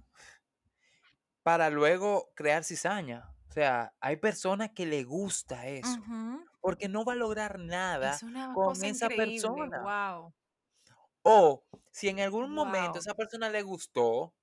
para 1.42 1.70
luego 1.70 2.32
crear 2.34 2.64
cizaña. 2.64 3.34
O 3.49 3.52
sea, 3.52 3.94
hay 4.00 4.16
personas 4.16 4.70
que 4.75 4.87
le 4.87 5.04
gusta 5.04 5.66
eso, 5.68 6.00
porque 6.61 6.88
no 6.88 7.04
va 7.04 7.14
a 7.14 7.16
lograr 7.16 7.58
Es 8.00 8.22
nada 8.22 8.22
una 8.22 8.44
con 8.50 8.84
esa 8.84 9.11
increíble, 9.11 9.14
persona. 9.14 9.78
wow, 9.78 10.34
O 11.22 11.64
si 11.90 12.08
en 12.08 12.20
algún 12.20 12.52
momento 12.54 12.99
esa 12.99 13.14
persona 13.14 13.49
le 13.50 13.62
gustó 13.62 14.34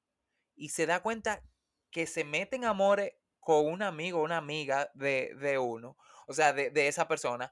y 0.56 0.70
se 0.70 0.86
da 0.86 1.02
cuenta 1.02 1.44
que 1.92 2.08
se 2.08 2.24
mete 2.26 2.56
en 2.58 2.66
amores 2.66 3.14
con 3.40 3.68
un 3.68 3.82
amigo 3.84 4.20
o 4.22 4.24
una 4.26 4.38
amiga 4.38 4.92
de, 4.96 5.36
de 5.40 5.58
uno, 5.60 5.98
o 6.30 6.34
sea, 6.34 6.54
de, 6.54 6.70
de 6.70 6.88
esa 6.88 7.08
persona, 7.08 7.52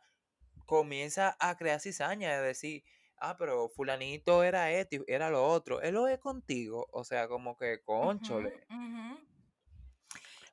comienza 0.68 1.36
a 1.40 1.58
crear 1.58 1.80
cizaña, 1.80 2.40
de 2.40 2.48
decir, 2.48 2.84
ah, 3.18 3.36
pero 3.38 3.70
fulanito 3.70 4.44
era 4.44 4.72
esto 4.72 5.04
era 5.08 5.32
lo 5.32 5.44
otro, 5.46 5.82
él 5.82 5.96
lo 5.96 6.08
es 6.08 6.20
contigo, 6.20 6.88
o 6.92 7.04
sea, 7.04 7.28
como 7.28 7.58
que, 7.58 7.82
conchole. 7.84 8.54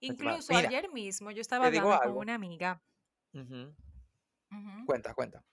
Incluso 0.00 0.54
Mira, 0.54 0.68
ayer 0.68 0.90
mismo 0.90 1.30
yo 1.30 1.40
estaba 1.40 1.66
hablando 1.66 1.98
con 2.00 2.16
una 2.16 2.34
amiga. 2.34 2.82
Ujú, 3.32 3.74
ujú, 4.50 4.86
Cuenta, 4.86 5.14
cuenta. 5.14 5.44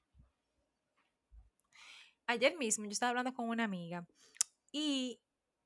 Ayer 2.28 2.56
mismo 2.58 2.86
yo 2.86 2.92
estaba 2.92 3.10
hablando 3.10 3.34
con 3.34 3.50
una 3.50 3.66
amiga 3.66 4.06
y 4.72 5.20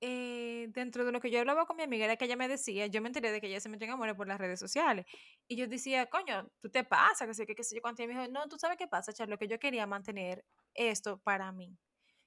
eh, 0.08 0.68
dentro 0.70 1.04
de 1.04 1.12
lo 1.12 1.20
que 1.20 1.32
yo 1.32 1.40
hablaba 1.40 1.66
con 1.66 1.78
mi 1.78 1.84
amiga 1.84 2.06
era 2.06 2.16
que 2.16 2.26
ella 2.26 2.36
me 2.36 2.48
decía, 2.48 2.86
yo 2.86 3.02
me 3.02 3.08
enteré 3.08 3.32
de 3.32 3.42
que 3.42 3.48
ella 3.48 3.60
se 3.60 3.70
metió 3.70 3.86
en 3.88 3.94
amores 3.94 4.16
por 4.16 4.28
las 4.28 4.38
redes 4.38 4.60
sociales. 4.60 5.06
Y 5.48 5.56
yo 5.56 5.68
decía, 5.68 6.06
coño, 6.06 6.48
tú 6.62 6.70
te 6.70 6.84
pasa, 6.84 7.26
que 7.26 7.34
sé 7.34 7.48
que 7.48 7.56
qué 7.56 7.64
sé 7.64 7.76
yo 7.76 7.82
cuánto. 7.82 8.04
Y 8.04 8.08
me 8.08 8.14
dijo, 8.14 8.32
no, 8.32 8.48
tú 8.48 8.58
sabes 8.60 8.78
qué 8.78 8.88
pasa, 8.88 9.14
Charlo, 9.14 9.40
que 9.40 9.48
yo 9.48 9.58
quería 9.58 9.88
mantener 9.88 10.46
esto 10.76 11.18
para 11.24 11.52
mí. 11.52 11.76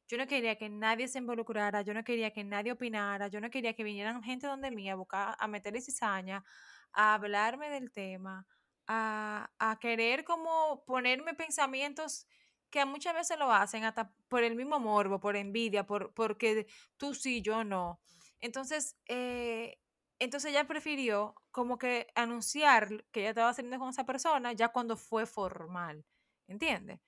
Yo 0.08 0.18
no 0.18 0.26
quería 0.26 0.56
que 0.56 0.68
nadie 0.68 1.06
se 1.06 1.18
involucrara, 1.18 1.82
yo 1.82 1.94
no 1.94 2.02
quería 2.02 2.32
que 2.32 2.42
nadie 2.42 2.72
opinara, 2.72 3.28
yo 3.28 3.40
no 3.40 3.48
quería 3.50 3.74
que 3.74 3.84
vinieran 3.84 4.22
gente 4.24 4.48
donde 4.48 4.72
mí 4.72 4.90
a 4.90 4.96
buscar, 4.96 5.36
a 5.38 5.46
meterle 5.46 5.80
cizaña, 5.80 6.44
a 6.92 7.14
hablarme 7.14 7.70
del 7.70 7.92
tema, 7.92 8.44
a, 8.88 9.50
a 9.58 9.78
querer 9.78 10.24
como 10.24 10.82
ponerme 10.84 11.34
pensamientos 11.34 12.26
que 12.70 12.84
muchas 12.84 13.14
veces 13.14 13.38
lo 13.38 13.52
hacen 13.52 13.84
hasta 13.84 14.12
por 14.28 14.42
el 14.44 14.54
mismo 14.54 14.78
morbo, 14.78 15.20
por 15.20 15.36
envidia, 15.36 15.86
por, 15.86 16.12
porque 16.12 16.66
tú 16.96 17.14
sí, 17.14 17.42
yo 17.42 17.64
no. 17.64 18.00
Entonces, 18.40 18.96
eh, 19.06 19.78
entonces 20.18 20.50
ella 20.50 20.66
prefirió 20.66 21.34
como 21.50 21.78
que 21.78 22.08
anunciar 22.14 23.04
que 23.10 23.20
ella 23.20 23.30
estaba 23.30 23.54
saliendo 23.54 23.78
con 23.78 23.90
esa 23.90 24.04
persona 24.04 24.52
ya 24.52 24.68
cuando 24.68 24.96
fue 24.96 25.26
formal, 25.26 26.04
¿entiendes? 26.46 27.00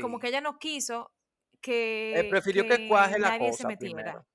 Como 0.00 0.18
que 0.18 0.28
ella 0.28 0.40
no 0.40 0.58
quiso 0.58 1.12
que, 1.60 2.26
prefirió 2.30 2.66
que, 2.66 2.88
cuaje 2.88 3.18
la 3.18 3.30
nadie 3.30 3.52
se 3.52 3.66
metiera. 3.66 4.26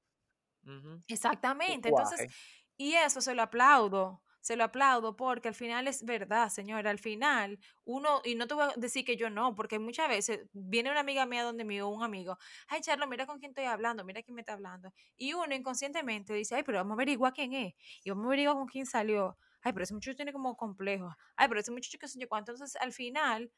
Exactamente, 1.08 1.90
entonces, 1.90 2.32
y 2.78 2.94
eso 2.94 3.22
se 3.22 3.34
lo 3.34 3.42
aplaudo 3.42 4.22
se 4.42 4.56
lo 4.56 4.64
aplaudo 4.64 5.16
porque 5.16 5.48
al 5.50 5.56
final 5.56 5.88
es 5.88 6.04
verdad, 6.04 6.50
señora, 6.50 6.90
al 6.90 7.00
final 7.00 7.60
uno, 7.84 8.22
y 8.24 8.36
no 8.36 8.48
te 8.48 8.54
voy 8.54 8.64
a 8.66 8.74
decir 8.78 9.06
que 9.06 9.18
yo 9.18 9.30
no, 9.30 9.56
porque 9.56 9.80
muchas 9.80 10.08
veces 10.10 10.48
viene 10.54 10.92
una 10.92 11.02
amiga 11.02 11.26
mía 11.26 11.44
donde 11.44 11.66
mí 11.66 11.80
o 11.82 11.88
un 11.90 12.04
amigo, 12.04 12.38
ay, 12.68 12.82
Charlo, 12.82 13.08
mira 13.08 13.26
con 13.26 13.40
quién 13.40 13.52
estoy 13.52 13.66
hablando, 13.66 14.04
mira 14.04 14.22
quién 14.24 14.36
me 14.36 14.42
está 14.42 14.54
hablando, 14.54 14.92
y 15.18 15.34
uno 15.34 15.54
inconscientemente 15.54 16.34
dice, 16.34 16.56
ay, 16.56 16.64
pero 16.64 16.78
vamos 16.80 16.92
a 16.92 16.96
averiguar 16.96 17.34
quién 17.34 17.54
es, 17.54 17.74
y 18.04 18.10
vamos 18.10 18.26
a 18.26 18.28
averiguar 18.28 18.56
con 18.56 18.68
quién 18.68 18.86
salió, 18.86 19.38
ay, 19.62 19.74
pero 19.74 19.84
ese 19.84 19.94
muchacho 19.94 20.16
tiene 20.16 20.34
como 20.34 20.56
complejo, 20.56 21.16
ay, 21.36 21.48
pero 21.48 21.60
ese 21.60 21.72
muchacho 21.72 21.98
que 22.00 22.08
sé 22.08 22.20
yo 22.20 22.28
cuánto, 22.30 22.52
entonces 22.52 22.80
al 22.82 22.94
final 22.94 23.52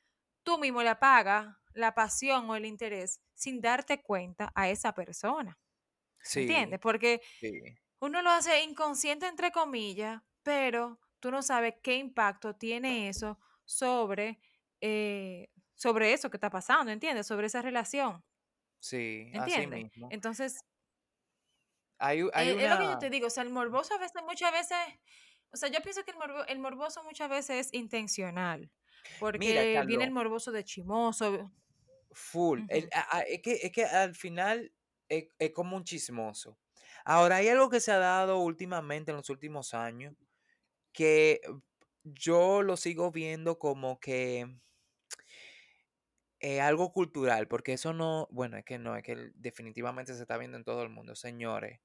tú 0.44 0.58
mismo 0.58 0.82
le 0.82 0.90
apagas 0.90 1.56
la 1.74 1.94
pasión 1.94 2.50
o 2.50 2.56
el 2.56 2.66
interés 2.66 3.22
sin 3.34 3.62
darte 3.62 4.02
cuenta 4.02 4.52
a 4.56 4.70
esa 4.70 4.94
persona. 4.94 5.58
Sí, 6.24 6.42
¿Entiendes? 6.42 6.80
Porque 6.80 7.22
uno 8.00 8.22
lo 8.22 8.30
hace 8.30 8.64
inconsciente, 8.64 9.28
entre 9.28 9.52
comillas, 9.52 10.22
pero 10.44 11.00
tú 11.20 11.32
no 11.32 11.42
sabes 11.42 11.76
qué 11.82 11.96
impacto 11.96 12.56
tiene 12.56 13.10
eso 13.10 13.40
sobre, 13.66 14.40
eh, 14.82 15.50
sobre 15.76 16.14
eso 16.14 16.30
que 16.30 16.38
está 16.38 16.50
pasando, 16.50 16.92
¿entiendes? 16.92 17.28
Sobre 17.28 17.48
esa 17.48 17.62
relación. 17.62 18.24
Sí, 18.80 19.30
¿entiendes? 19.34 19.84
mismo. 19.84 20.10
Entonces, 20.12 20.66
hay, 22.00 22.24
hay 22.34 22.50
es, 22.50 22.70
lo 22.70 22.80
que 22.80 22.86
yo 22.86 22.98
te 22.98 23.10
digo, 23.12 23.28
o 23.28 23.30
sea, 23.30 23.44
el 23.44 23.52
morboso 23.52 23.94
a 23.94 24.00
veces, 24.00 24.22
muchas 24.28 24.52
veces, 24.52 24.78
o 25.54 25.58
sea, 25.58 25.70
yo 25.70 25.82
pienso 25.82 26.04
que 26.04 26.14
el, 26.48 26.60
morboso 26.60 27.04
muchas 27.04 27.30
veces 27.30 27.68
es 27.68 27.74
intencional, 27.74 28.72
porque 29.20 29.84
viene 29.86 30.04
el 30.04 30.12
morboso 30.12 30.52
de 30.52 30.64
chimoso. 30.64 31.52
Full. 32.14 32.64
es, 32.68 32.90
que, 33.42 33.60
es 33.62 33.72
que 33.72 33.86
al 33.86 34.16
final 34.16 34.74
es, 35.08 35.28
es 35.38 35.52
como 35.52 35.78
un 35.78 35.84
chismoso. 35.84 36.58
Ahora, 37.06 37.38
hay 37.38 37.48
algo 37.48 37.70
que 37.70 37.80
se 37.80 37.92
ha 37.92 37.98
dado 37.98 38.40
últimamente 38.40 39.12
en 39.12 39.18
los 39.18 39.30
últimos 39.30 39.74
años, 39.74 40.16
que 40.94 41.42
yo 42.04 42.64
lo 42.64 42.78
sigo 42.78 43.12
viendo 43.12 43.60
como 43.60 44.00
que 44.00 44.48
eh, 46.40 46.60
algo 46.62 46.92
cultural, 46.92 47.48
porque 47.48 47.74
eso 47.74 47.94
no, 47.94 48.28
bueno, 48.32 48.58
es 48.58 48.66
que 48.66 48.80
no, 48.80 48.96
es 48.96 49.04
que 49.04 49.32
definitivamente 49.36 50.16
se 50.16 50.22
está 50.22 50.38
viendo 50.38 50.58
en 50.58 50.64
todo 50.64 50.82
el 50.84 50.90
mundo, 50.90 51.16
señores. 51.16 51.80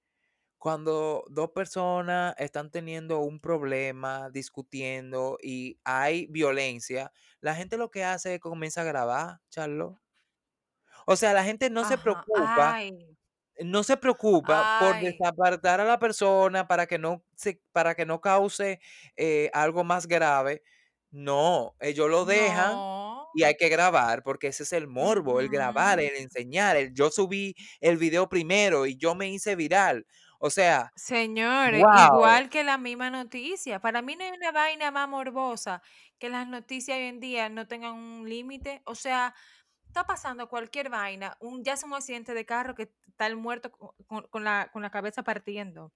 Cuando 0.59 1.25
dos 1.31 1.51
personas 1.53 2.35
están 2.39 2.71
teniendo 2.71 3.21
un 3.21 3.41
problema, 3.41 4.31
discutiendo 4.31 5.39
y 5.43 5.81
hay 5.85 6.27
violencia, 6.29 7.13
la 7.41 7.55
gente 7.55 7.77
lo 7.79 7.91
que 7.91 8.05
hace 8.05 8.35
es 8.35 8.41
que 8.41 8.49
comienza 8.49 8.83
a 8.83 8.85
grabar, 8.85 9.41
Charlo. 9.51 10.01
O 11.07 11.17
sea, 11.17 11.33
la 11.33 11.45
gente 11.45 11.71
no 11.71 11.85
se 11.85 11.99
preocupa 11.99 12.81
no 13.61 13.83
se 13.83 13.97
preocupa 13.97 14.79
por 14.81 15.01
desapartar 15.01 15.81
a 15.81 15.85
la 15.85 15.99
persona 15.99 16.67
para 16.67 16.87
que 16.87 16.99
no, 16.99 17.23
se, 17.35 17.61
para 17.73 17.95
que 17.95 18.07
no 18.07 18.21
cause 18.21 18.81
eh, 19.17 19.51
algo 19.53 19.85
más 19.85 20.07
grave. 20.07 20.63
No, 21.11 21.75
ellos 21.81 22.11
lo 22.11 22.25
dejan 22.25 22.77
y 23.35 23.45
hay 23.45 23.55
que 23.55 23.69
grabar 23.69 24.23
porque 24.23 24.49
ese 24.49 24.65
es 24.65 24.73
el 24.73 24.87
morbo, 24.87 25.41
el 25.41 25.49
grabar, 25.49 26.01
el 26.01 26.17
enseñar. 26.17 26.77
El, 26.77 26.93
yo 26.93 27.11
subí 27.11 27.55
el 27.81 27.97
video 27.97 28.29
primero 28.29 28.87
y 28.87 28.97
yo 28.97 29.15
me 29.15 29.29
hice 29.29 29.57
viral. 29.57 30.07
O 30.39 30.51
sea, 30.51 30.93
Señores, 30.97 31.81
igual 31.81 32.51
que 32.51 32.63
la 32.65 32.77
misma 32.77 33.09
noticia. 33.11 33.81
Para 33.81 34.03
mí 34.03 34.17
no 34.17 34.25
hay 34.25 34.33
una 34.33 34.53
vaina 34.53 34.91
más 34.91 35.09
morbosa 35.09 35.83
que 36.19 36.29
las 36.29 36.47
noticias 36.47 36.99
hoy 36.99 37.05
en 37.05 37.21
día 37.21 37.49
no 37.49 37.67
tengan 37.67 37.95
un 37.95 38.29
límite. 38.29 38.83
O 38.85 38.95
sea, 38.95 39.35
está 39.97 40.07
pasando 40.07 40.47
cualquier 40.47 40.91
vaina, 40.91 41.38
un, 41.41 41.65
ya 41.65 41.73
es 41.73 41.83
un 41.83 41.95
accidente 41.95 42.35
de 42.35 42.45
carro 42.45 42.75
que 42.75 42.93
está 43.09 43.26
el 43.26 43.37
muerto 43.37 43.71
con, 43.71 44.45
la, 44.45 44.69
con 44.71 44.83
la 44.83 44.91
cabeza 44.91 45.23
partiendo, 45.23 45.91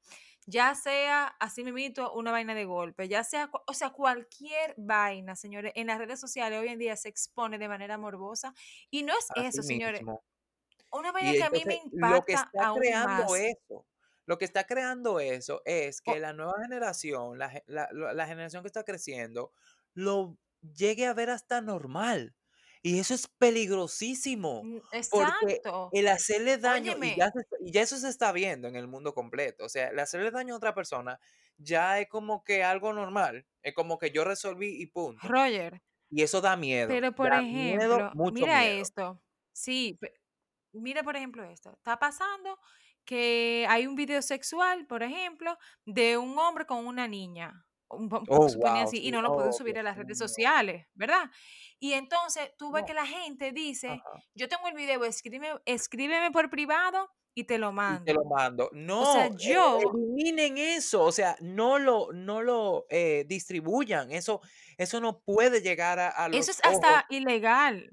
ya 0.47 0.75
sea 0.75 1.27
así 1.39 1.63
mismo 1.65 2.11
una 2.15 2.33
vaina 2.33 2.55
de 2.55 2.65
golpe, 2.65 3.09
ya 3.09 3.23
sea, 3.25 3.51
o 3.67 3.75
sea, 3.75 3.91
cualquier 3.91 4.75
vaina, 4.79 5.37
señores, 5.37 5.73
en 5.75 5.89
las 5.89 5.99
redes 5.99 6.19
sociales 6.19 6.59
hoy 6.59 6.69
en 6.69 6.79
día 6.79 6.97
se 6.97 7.11
expone 7.11 7.59
de 7.59 7.69
manera 7.69 7.99
morbosa 7.99 8.55
y 8.91 9.03
no 9.03 9.13
es 9.13 9.27
eso, 9.37 9.63
señores. 9.63 10.01
Una 10.93 11.13
vaina 11.13 11.33
que 11.33 11.43
a 11.43 11.51
mí 11.51 11.63
me 11.67 11.75
impacta 11.85 12.17
lo 12.17 12.25
que 12.25 12.33
está 12.33 12.73
creando 12.75 13.37
eso. 13.37 13.87
Lo 14.25 14.39
que 14.39 14.45
está 14.47 14.65
creando 14.65 15.21
eso 15.21 15.61
es 15.67 16.01
que 16.01 16.21
la 16.21 16.33
nueva 16.33 16.55
generación, 16.63 17.39
la, 17.39 17.63
la 17.67 18.27
generación 18.27 18.63
que 18.63 18.69
está 18.69 18.85
creciendo, 18.85 19.53
lo 19.93 20.39
llegue 20.63 21.07
a 21.07 21.13
ver 21.13 21.31
hasta 21.31 21.61
normal. 21.61 22.35
Y 22.83 22.99
eso 22.99 23.13
es 23.15 23.29
peligrosísimo. 23.29 24.63
Mm, 24.65 24.81
porque 25.11 25.61
el 25.93 26.09
hacerle 26.09 26.57
daño, 26.57 26.95
y 27.61 27.73
ya, 27.73 27.83
eso 27.83 27.99
se 27.99 28.09
está 28.09 28.33
viendo 28.33 28.69
en 28.69 28.77
el 28.77 28.87
mundo 28.87 29.13
completo. 29.13 29.65
O 29.67 29.69
sea, 29.69 29.89
el 29.89 29.99
hacerle 29.99 30.31
daño 30.31 30.55
a 30.55 30.57
otra 30.57 30.75
persona 30.75 31.21
ya 31.59 32.01
es 32.01 32.09
como 32.09 32.43
que 32.43 32.65
algo 32.65 32.93
normal. 32.93 33.47
Es 33.63 33.75
como 33.75 33.99
que 33.99 34.11
yo 34.11 34.25
resolví 34.25 34.81
y 34.81 34.87
punto. 34.87 35.27
Roger. 35.29 35.83
Y 36.11 36.23
eso 36.23 36.41
da 36.41 36.57
miedo. 36.57 36.89
Pero 36.89 37.15
por 37.15 37.33
ejemplo, 37.33 38.11
mira 38.33 38.67
esto. 38.67 39.23
Sí, 39.53 39.99
mira 40.73 41.03
por 41.03 41.17
ejemplo 41.17 41.45
esto. 41.45 41.73
Está 41.73 41.99
pasando 41.99 42.59
que 43.05 43.67
hay 43.69 43.87
un 43.87 43.95
video 43.95 44.23
sexual, 44.23 44.87
por 44.87 45.03
ejemplo, 45.03 45.57
de 45.85 46.17
un 46.17 46.39
hombre 46.39 46.67
con 46.67 46.87
una 46.87 47.07
niña. 47.07 47.67
Oh, 47.91 48.47
así, 48.77 49.05
y 49.05 49.11
no 49.11 49.21
lo 49.21 49.35
pueden 49.35 49.51
oh, 49.51 49.53
subir 49.53 49.79
a 49.79 49.83
las 49.83 49.97
redes 49.97 50.17
sociales, 50.17 50.87
¿verdad? 50.95 51.29
Y 51.81 51.95
entonces 51.95 52.53
tú 52.57 52.71
ves 52.71 52.85
que 52.85 52.95
la 52.95 53.07
gente 53.07 53.51
dice, 53.53 54.01
yo 54.35 54.49
tengo 54.49 54.69
el 54.69 54.75
video, 54.75 55.05
escríbeme, 55.05 55.61
escríbeme 55.65 56.31
por 56.31 56.51
privado 56.51 57.11
y 57.35 57.45
te 57.45 57.59
lo 57.59 57.73
mando. 57.73 58.05
te 58.05 58.15
lo 58.15 58.25
mando. 58.25 58.71
No, 58.73 59.03
o 59.03 59.13
sea, 59.13 59.27
e, 59.27 59.37
yo... 59.37 59.81
eliminen 59.81 60.59
eso, 60.59 61.03
o 61.03 61.11
sea, 61.11 61.37
no 61.41 61.79
lo, 61.79 62.13
no 62.13 62.43
lo 62.43 62.87
eh, 62.91 63.25
distribuyan, 63.27 64.13
eso, 64.13 64.41
eso 64.77 65.01
no 65.01 65.21
puede 65.21 65.61
llegar 65.61 65.99
a, 65.99 66.29
los 66.29 66.37
Eso 66.37 66.53
es 66.53 66.61
hasta 66.65 67.07
ilegal. 67.11 67.91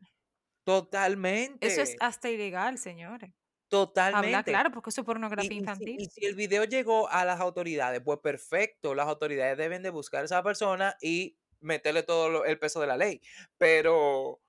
Totalmente. 0.64 1.66
Eso 1.66 1.82
es 1.82 1.96
hasta 2.00 2.30
ilegal, 2.30 2.78
señores. 2.78 3.32
Totalmente. 3.70 4.28
Habla 4.28 4.44
claro, 4.44 4.72
porque 4.72 4.90
eso 4.92 5.02
es 5.02 5.06
pornografía 5.06 5.54
infantil. 5.54 6.00
Y, 6.00 6.06
si 6.06 6.26
el 6.26 6.36
video 6.36 6.64
llegó 6.64 7.10
a 7.10 7.26
las 7.26 7.40
autoridades, 7.40 8.02
pues 8.02 8.20
perfecto, 8.20 8.96
las 8.96 9.08
autoridades 9.08 9.58
deben 9.58 9.84
de 9.84 9.90
buscar 9.90 10.22
a 10.22 10.26
esa 10.26 10.42
persona 10.42 10.96
y 11.02 11.38
meterle 11.60 12.04
todo 12.04 12.46
el 12.46 12.60
peso 12.60 12.80
de 12.80 12.88
la 12.88 12.98
ley. 12.98 13.22
Pero 13.58 14.40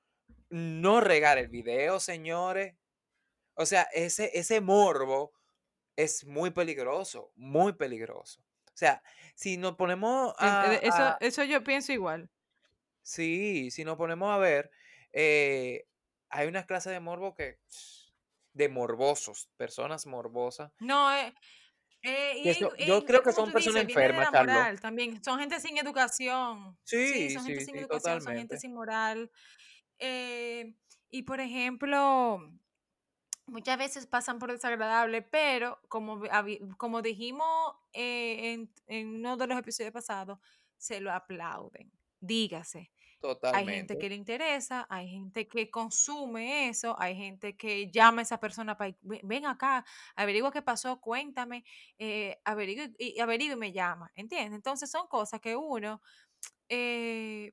no 0.51 1.01
regar 1.01 1.39
el 1.39 1.49
video, 1.49 1.99
señores. 1.99 2.77
O 3.55 3.67
sea, 3.67 3.83
ese, 3.93 4.31
ese 4.35 4.61
morbo 4.61 5.33
es 5.97 6.25
muy 6.25 6.51
peligroso, 6.51 7.33
muy 7.35 7.73
peligroso. 7.73 8.41
O 8.67 8.77
sea, 8.79 9.03
si 9.35 9.57
nos 9.57 9.75
ponemos 9.75 10.33
a... 10.39 10.73
Eso, 10.81 11.17
eso 11.19 11.43
yo 11.43 11.65
pienso 11.65 11.93
igual. 11.93 12.31
Sí, 13.03 13.73
si 13.73 13.85
nos 13.85 13.97
ponemos 13.97 14.31
a 14.31 14.39
ver, 14.39 14.71
eh, 15.13 15.87
hay 16.29 16.47
unas 16.47 16.67
clases 16.67 16.93
de 16.93 17.01
morbo 17.01 17.35
que... 17.35 17.59
De 18.59 18.69
morbosos, 18.69 19.49
personas 19.57 20.05
morbosas. 20.07 20.73
No, 20.81 21.13
eh, 21.15 21.33
eh, 22.03 22.59
yo 22.87 23.05
creo 23.05 23.23
que 23.23 23.33
son 23.33 23.53
personas 23.53 23.83
enfermas, 23.85 24.31
Carlos. 24.31 24.81
También 24.81 25.23
son 25.23 25.39
gente 25.39 25.61
sin 25.61 25.79
educación. 25.79 26.79
Sí, 26.85 27.31
son 27.31 27.45
gente 27.45 27.65
sin 27.65 27.77
educación, 27.77 28.21
son 28.21 28.35
gente 28.35 28.59
sin 28.59 28.75
moral. 28.75 29.31
Eh, 29.99 30.75
y 31.11 31.23
por 31.23 31.41
ejemplo, 31.41 32.41
muchas 33.47 33.79
veces 33.79 34.07
pasan 34.07 34.39
por 34.39 34.53
desagradable, 34.53 35.23
pero 35.23 35.81
como, 35.89 36.23
como 36.77 37.03
dijimos 37.03 37.75
eh, 37.93 38.53
en, 38.53 38.73
en 38.87 39.17
uno 39.17 39.37
de 39.37 39.47
los 39.47 39.59
episodios 39.59 39.93
pasados, 39.93 40.39
se 40.77 41.01
lo 41.01 41.13
aplauden. 41.13 41.93
Dígase, 42.21 42.91
Hay 43.21 43.31
gente 43.31 43.41
Totalmente. 43.41 43.99
que 43.99 44.09
le 44.09 44.15
interesa, 44.15 44.87
hay 44.89 45.09
gente 45.09 45.49
que 45.49 45.71
consume 45.71 46.69
eso, 46.69 46.95
hay 46.99 47.17
gente 47.17 47.57
que 47.57 47.91
llama 47.91 48.21
a 48.21 48.23
esa 48.23 48.39
persona 48.39 48.77
para, 48.77 48.95
ven 49.03 49.47
acá, 49.47 49.85
averigua 50.15 50.53
qué 50.53 50.63
pasó, 50.63 51.01
cuéntame, 51.01 51.65
eh, 51.99 52.41
averigua 52.45 52.89
y, 52.97 53.19
averigua 53.19 53.55
y 53.55 53.59
me 53.59 53.73
llama, 53.73 54.11
¿entiendes? 54.15 54.55
Entonces 54.55 54.91
son 54.91 55.09
cosas 55.09 55.41
que 55.41 55.57
uno, 55.57 56.01
eh, 56.69 57.53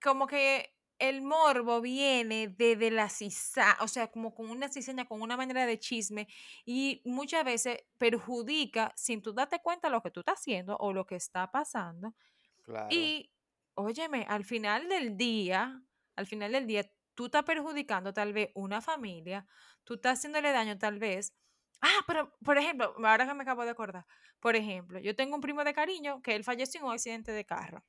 como 0.00 0.28
que 0.28 0.72
el 1.00 1.22
morbo 1.22 1.80
viene 1.80 2.46
de, 2.48 2.90
la 2.92 3.08
cizaña, 3.08 3.76
o 3.80 3.88
sea, 3.88 4.12
como 4.12 4.32
con 4.32 4.48
una 4.48 4.68
cizaña, 4.68 5.06
con 5.06 5.22
una 5.22 5.36
manera 5.36 5.66
de 5.66 5.78
chisme 5.78 6.28
y 6.64 7.02
muchas 7.04 7.44
veces 7.44 7.78
perjudica 7.98 8.92
sin 8.96 9.22
tú 9.22 9.32
darte 9.32 9.60
cuenta 9.60 9.88
lo 9.88 10.02
que 10.02 10.12
tú 10.12 10.20
estás 10.20 10.38
haciendo 10.38 10.76
o 10.76 10.92
lo 10.92 11.04
que 11.04 11.16
está 11.16 11.50
pasando. 11.50 12.14
Claro. 12.62 12.88
Y, 12.90 13.33
óyeme, 13.74 14.26
al 14.28 14.44
final 14.44 14.88
del 14.88 15.16
día, 15.16 15.82
al 16.16 16.26
final 16.26 16.52
del 16.52 16.66
día, 16.66 16.90
tú 17.14 17.26
estás 17.26 17.44
perjudicando 17.44 18.12
tal 18.12 18.32
vez 18.32 18.50
una 18.54 18.80
familia, 18.80 19.46
tú 19.84 19.94
estás 19.94 20.18
haciéndole 20.18 20.52
daño 20.52 20.78
tal 20.78 20.98
vez. 20.98 21.34
Ah, 21.80 22.02
pero, 22.06 22.36
por 22.44 22.58
ejemplo, 22.58 22.94
ahora 23.04 23.26
que 23.26 23.34
me 23.34 23.42
acabo 23.42 23.64
de 23.64 23.70
acordar, 23.70 24.06
por 24.40 24.56
ejemplo, 24.56 24.98
yo 24.98 25.14
tengo 25.14 25.34
un 25.34 25.40
primo 25.40 25.64
de 25.64 25.74
cariño 25.74 26.22
que 26.22 26.34
él 26.34 26.44
falleció 26.44 26.80
en 26.80 26.86
un 26.86 26.92
accidente 26.92 27.32
de 27.32 27.44
carro. 27.44 27.84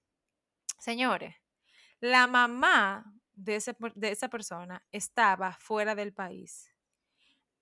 Señores, 0.80 1.36
la 2.00 2.28
mamá 2.28 3.06
de, 3.34 3.62
de 3.96 4.12
esa 4.12 4.30
persona 4.30 4.86
estaba 4.92 5.54
fuera 5.60 5.96
del 5.96 6.14
país. 6.14 6.70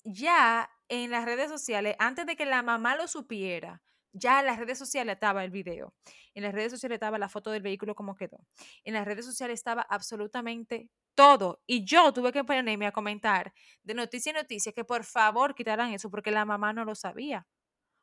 Ya 0.04 0.70
en 0.90 1.12
las 1.12 1.26
redes 1.26 1.50
sociales, 1.50 1.96
antes 2.00 2.26
de 2.26 2.36
que 2.36 2.46
la 2.46 2.64
mamá 2.64 2.96
lo 2.96 3.08
supiera, 3.08 3.82
ya 4.14 4.40
en 4.40 4.46
las 4.46 4.58
redes 4.58 4.78
sociales 4.78 5.14
estaba 5.16 5.44
el 5.44 5.52
video. 5.52 5.94
En 6.34 6.44
las 6.44 6.54
redes 6.54 6.72
sociales 6.72 6.96
estaba 6.96 7.18
la 7.18 7.30
foto 7.30 7.52
del 7.52 7.62
vehículo 7.62 7.96
como 7.96 8.16
quedó. 8.16 8.40
En 8.84 8.94
las 8.94 9.06
redes 9.06 9.26
sociales 9.26 9.60
estaba 9.60 9.82
absolutamente 9.82 10.90
todo. 11.16 11.62
Y 11.68 11.86
yo 11.86 12.14
tuve 12.14 12.32
que 12.32 12.44
ponerme 12.44 12.86
a 12.88 12.92
comentar 12.92 13.54
de 13.84 13.94
noticia 13.94 14.32
en 14.32 14.38
noticia 14.38 14.72
que 14.72 14.86
por 14.86 15.04
favor 15.04 15.56
quitaran 15.56 15.92
eso 15.92 16.10
porque 16.10 16.32
la 16.32 16.46
mamá 16.46 16.74
no 16.74 16.86
lo 16.86 16.96
sabía. 16.96 17.48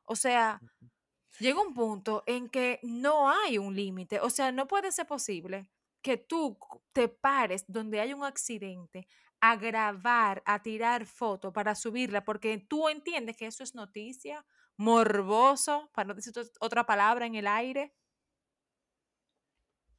O 0.05 0.17
sea, 0.17 0.61
llega 1.39 1.61
un 1.61 1.75
punto 1.75 2.23
en 2.27 2.49
que 2.49 2.81
no 2.83 3.31
hay 3.31 3.59
un 3.59 3.75
límite. 3.75 4.21
O 4.21 4.31
sea, 4.31 4.53
no 4.53 4.67
puede 4.67 4.93
ser 4.93 5.07
posible 5.07 5.71
que 6.03 6.17
tú 6.17 6.59
te 6.93 7.09
pares 7.09 7.65
donde 7.67 8.01
hay 8.01 8.13
un 8.13 8.25
accidente 8.25 9.07
a 9.41 9.57
grabar, 9.57 10.43
a 10.45 10.63
tirar 10.63 11.07
foto 11.07 11.53
para 11.53 11.75
subirla, 11.75 12.25
porque 12.25 12.59
tú 12.59 12.89
entiendes 12.89 13.37
que 13.37 13.47
eso 13.47 13.63
es 13.65 13.75
noticia, 13.75 14.45
morboso, 14.81 15.91
para 15.93 16.09
no 16.09 16.15
decir 16.15 16.33
otra 16.59 16.87
palabra 16.87 17.27
en 17.27 17.35
el 17.35 17.47
aire. 17.47 17.95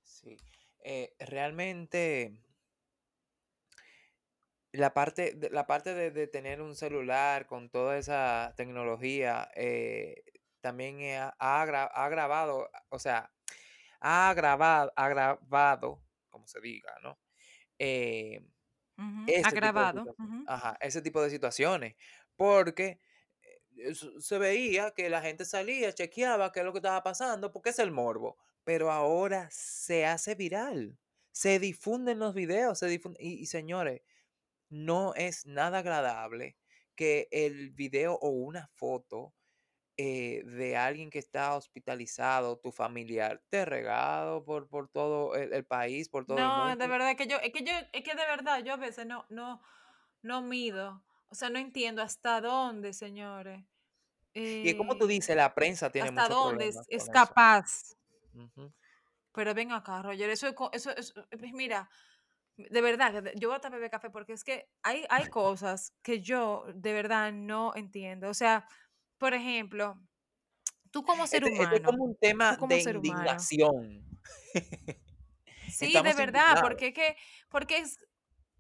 Sí, 0.01 0.35
eh, 0.83 1.13
realmente 1.19 2.41
la 4.71 4.91
parte, 4.95 5.35
de, 5.35 5.51
la 5.51 5.67
parte 5.67 5.93
de, 5.93 6.27
tener 6.27 6.63
un 6.63 6.75
celular 6.75 7.45
con 7.45 7.69
toda 7.69 7.95
esa 7.95 8.55
tecnología 8.57 9.51
eh, 9.55 10.23
también 10.61 10.99
ha, 11.21 11.35
ha, 11.37 12.09
grabado, 12.09 12.67
o 12.89 12.97
sea, 12.97 13.31
ha 13.99 14.31
agravado, 14.31 14.91
agravado, 14.95 16.03
como 16.31 16.47
se 16.47 16.59
diga, 16.59 16.91
¿no? 17.03 17.19
Eh, 17.77 18.43
ese 19.27 19.51
tipo 19.51 19.79
de 19.79 20.15
Ajá, 20.47 20.75
ese 20.81 21.03
tipo 21.03 21.21
de 21.21 21.29
situaciones. 21.29 21.95
Porque 22.35 22.99
se 24.19 24.37
veía 24.37 24.91
que 24.91 25.09
la 25.09 25.21
gente 25.21 25.45
salía, 25.45 25.93
chequeaba 25.93 26.51
qué 26.51 26.59
es 26.59 26.65
lo 26.65 26.73
que 26.73 26.79
estaba 26.79 27.03
pasando, 27.03 27.51
porque 27.51 27.69
es 27.71 27.79
el 27.79 27.91
morbo. 27.91 28.37
Pero 28.63 28.91
ahora 28.91 29.47
se 29.51 30.05
hace 30.05 30.35
viral. 30.35 30.97
Se 31.31 31.59
difunden 31.59 32.19
los 32.19 32.33
videos, 32.33 32.79
se 32.79 32.87
difunden. 32.87 33.21
Y, 33.25 33.33
y 33.41 33.45
señores, 33.47 34.01
no 34.69 35.13
es 35.15 35.45
nada 35.45 35.79
agradable 35.79 36.57
que 36.95 37.27
el 37.31 37.71
video 37.71 38.15
o 38.15 38.29
una 38.29 38.67
foto 38.67 39.33
eh, 39.97 40.43
de 40.45 40.77
alguien 40.77 41.09
que 41.09 41.19
está 41.19 41.55
hospitalizado, 41.55 42.57
tu 42.57 42.71
familiar, 42.71 43.43
te 43.49 43.65
regado 43.65 44.43
por, 44.43 44.67
por 44.67 44.89
todo 44.89 45.35
el, 45.35 45.65
país, 45.65 46.09
por 46.09 46.25
todo 46.25 46.37
el 46.37 46.43
No, 46.43 46.75
de 46.75 46.75
mundo. 46.77 46.87
verdad 46.87 47.15
que 47.15 47.27
yo, 47.27 47.37
es 47.37 47.51
que 47.51 47.63
yo, 47.63 47.73
es 47.91 48.03
que 48.03 48.15
de 48.15 48.25
verdad 48.25 48.63
yo 48.63 48.73
a 48.73 48.77
veces 48.77 49.05
no, 49.05 49.25
no, 49.29 49.61
no 50.23 50.41
mido, 50.41 51.03
o 51.31 51.35
sea, 51.35 51.49
no 51.49 51.59
entiendo 51.59 52.01
hasta 52.01 52.41
dónde, 52.41 52.93
señores. 52.93 53.63
y 54.61 54.69
es 54.69 54.75
como 54.75 54.97
tú 54.97 55.05
Eh, 55.05 55.09
dices, 55.09 55.35
la 55.35 55.53
prensa 55.55 55.89
tiene 55.91 56.09
hasta 56.09 56.23
muchos 56.23 56.29
dónde 56.29 56.71
es, 56.89 57.09
capaz. 57.09 57.95
Pero 59.33 59.53
ven 59.53 59.71
acá, 59.71 60.01
Roger, 60.01 60.29
eso, 60.29 60.47
eso, 60.73 60.91
eso, 60.95 61.13
pues 61.29 61.53
mira, 61.53 61.89
de 62.57 62.81
verdad, 62.81 63.31
yo 63.35 63.49
voy 63.49 63.59
a 63.63 63.69
beber 63.69 63.89
café 63.89 64.09
porque 64.09 64.33
es 64.33 64.43
que 64.43 64.69
hay, 64.83 65.05
hay 65.09 65.25
cosas 65.29 65.93
que 66.03 66.21
yo 66.21 66.65
de 66.75 66.93
verdad 66.93 67.31
no 67.33 67.73
entiendo. 67.75 68.29
O 68.29 68.33
sea, 68.33 68.67
por 69.17 69.33
ejemplo, 69.33 69.99
tú 70.91 71.03
como 71.03 71.27
ser 71.27 71.43
Este, 71.43 71.53
este 71.63 71.75
es 71.77 71.81
humano, 71.81 71.83
como 71.83 72.03
un 72.05 72.15
tema 72.17 72.57
como 72.57 72.77
de 72.77 72.81
humano. 72.97 72.97
indignación. 72.97 74.05
Sí, 75.67 76.01
de 76.03 76.13
verdad, 76.13 76.57
indignados. 76.57 76.61
porque 76.61 76.87
es 76.87 76.93
que, 76.93 77.15
porque 77.49 77.77
es, 77.77 77.97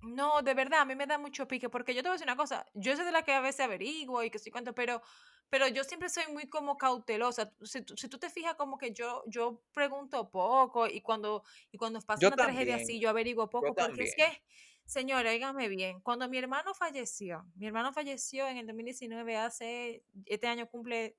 no, 0.01 0.41
de 0.41 0.53
verdad, 0.53 0.81
a 0.81 0.85
mí 0.85 0.95
me 0.95 1.05
da 1.05 1.17
mucho 1.17 1.47
pique, 1.47 1.69
porque 1.69 1.93
yo 1.93 2.01
te 2.01 2.09
voy 2.09 2.13
a 2.13 2.13
decir 2.13 2.27
una 2.27 2.35
cosa, 2.35 2.65
yo 2.73 2.95
soy 2.95 3.05
de 3.05 3.11
la 3.11 3.23
que 3.23 3.33
a 3.33 3.41
veces 3.41 3.61
averiguo 3.61 4.23
y 4.23 4.31
que 4.31 4.37
estoy 4.37 4.51
cuento, 4.51 4.73
pero, 4.73 5.01
pero 5.49 5.67
yo 5.67 5.83
siempre 5.83 6.09
soy 6.09 6.23
muy 6.31 6.47
como 6.47 6.77
cautelosa. 6.77 7.53
Si, 7.61 7.83
si 7.95 8.07
tú 8.07 8.17
te 8.17 8.29
fijas 8.29 8.55
como 8.55 8.77
que 8.77 8.91
yo, 8.93 9.23
yo 9.27 9.61
pregunto 9.73 10.29
poco 10.29 10.87
y 10.87 11.01
cuando, 11.01 11.43
y 11.71 11.77
cuando 11.77 12.01
pasa 12.01 12.21
Yo 12.21 12.29
una 12.29 12.37
tragedia 12.37 12.75
así, 12.75 12.99
yo 12.99 13.09
averiguo 13.09 13.45
yo 13.45 13.49
poco, 13.49 13.75
porque 13.75 14.03
es 14.03 14.15
que, 14.15 14.41
señora, 14.85 15.31
dígame 15.31 15.67
bien, 15.67 16.01
cuando 16.01 16.27
mi 16.27 16.37
hermano 16.37 16.73
falleció, 16.73 17.45
mi 17.55 17.67
hermano 17.67 17.93
falleció 17.93 18.47
en 18.47 18.57
el 18.57 18.67
2019, 18.67 19.37
hace, 19.37 20.03
este 20.25 20.47
año 20.47 20.67
cumple 20.67 21.17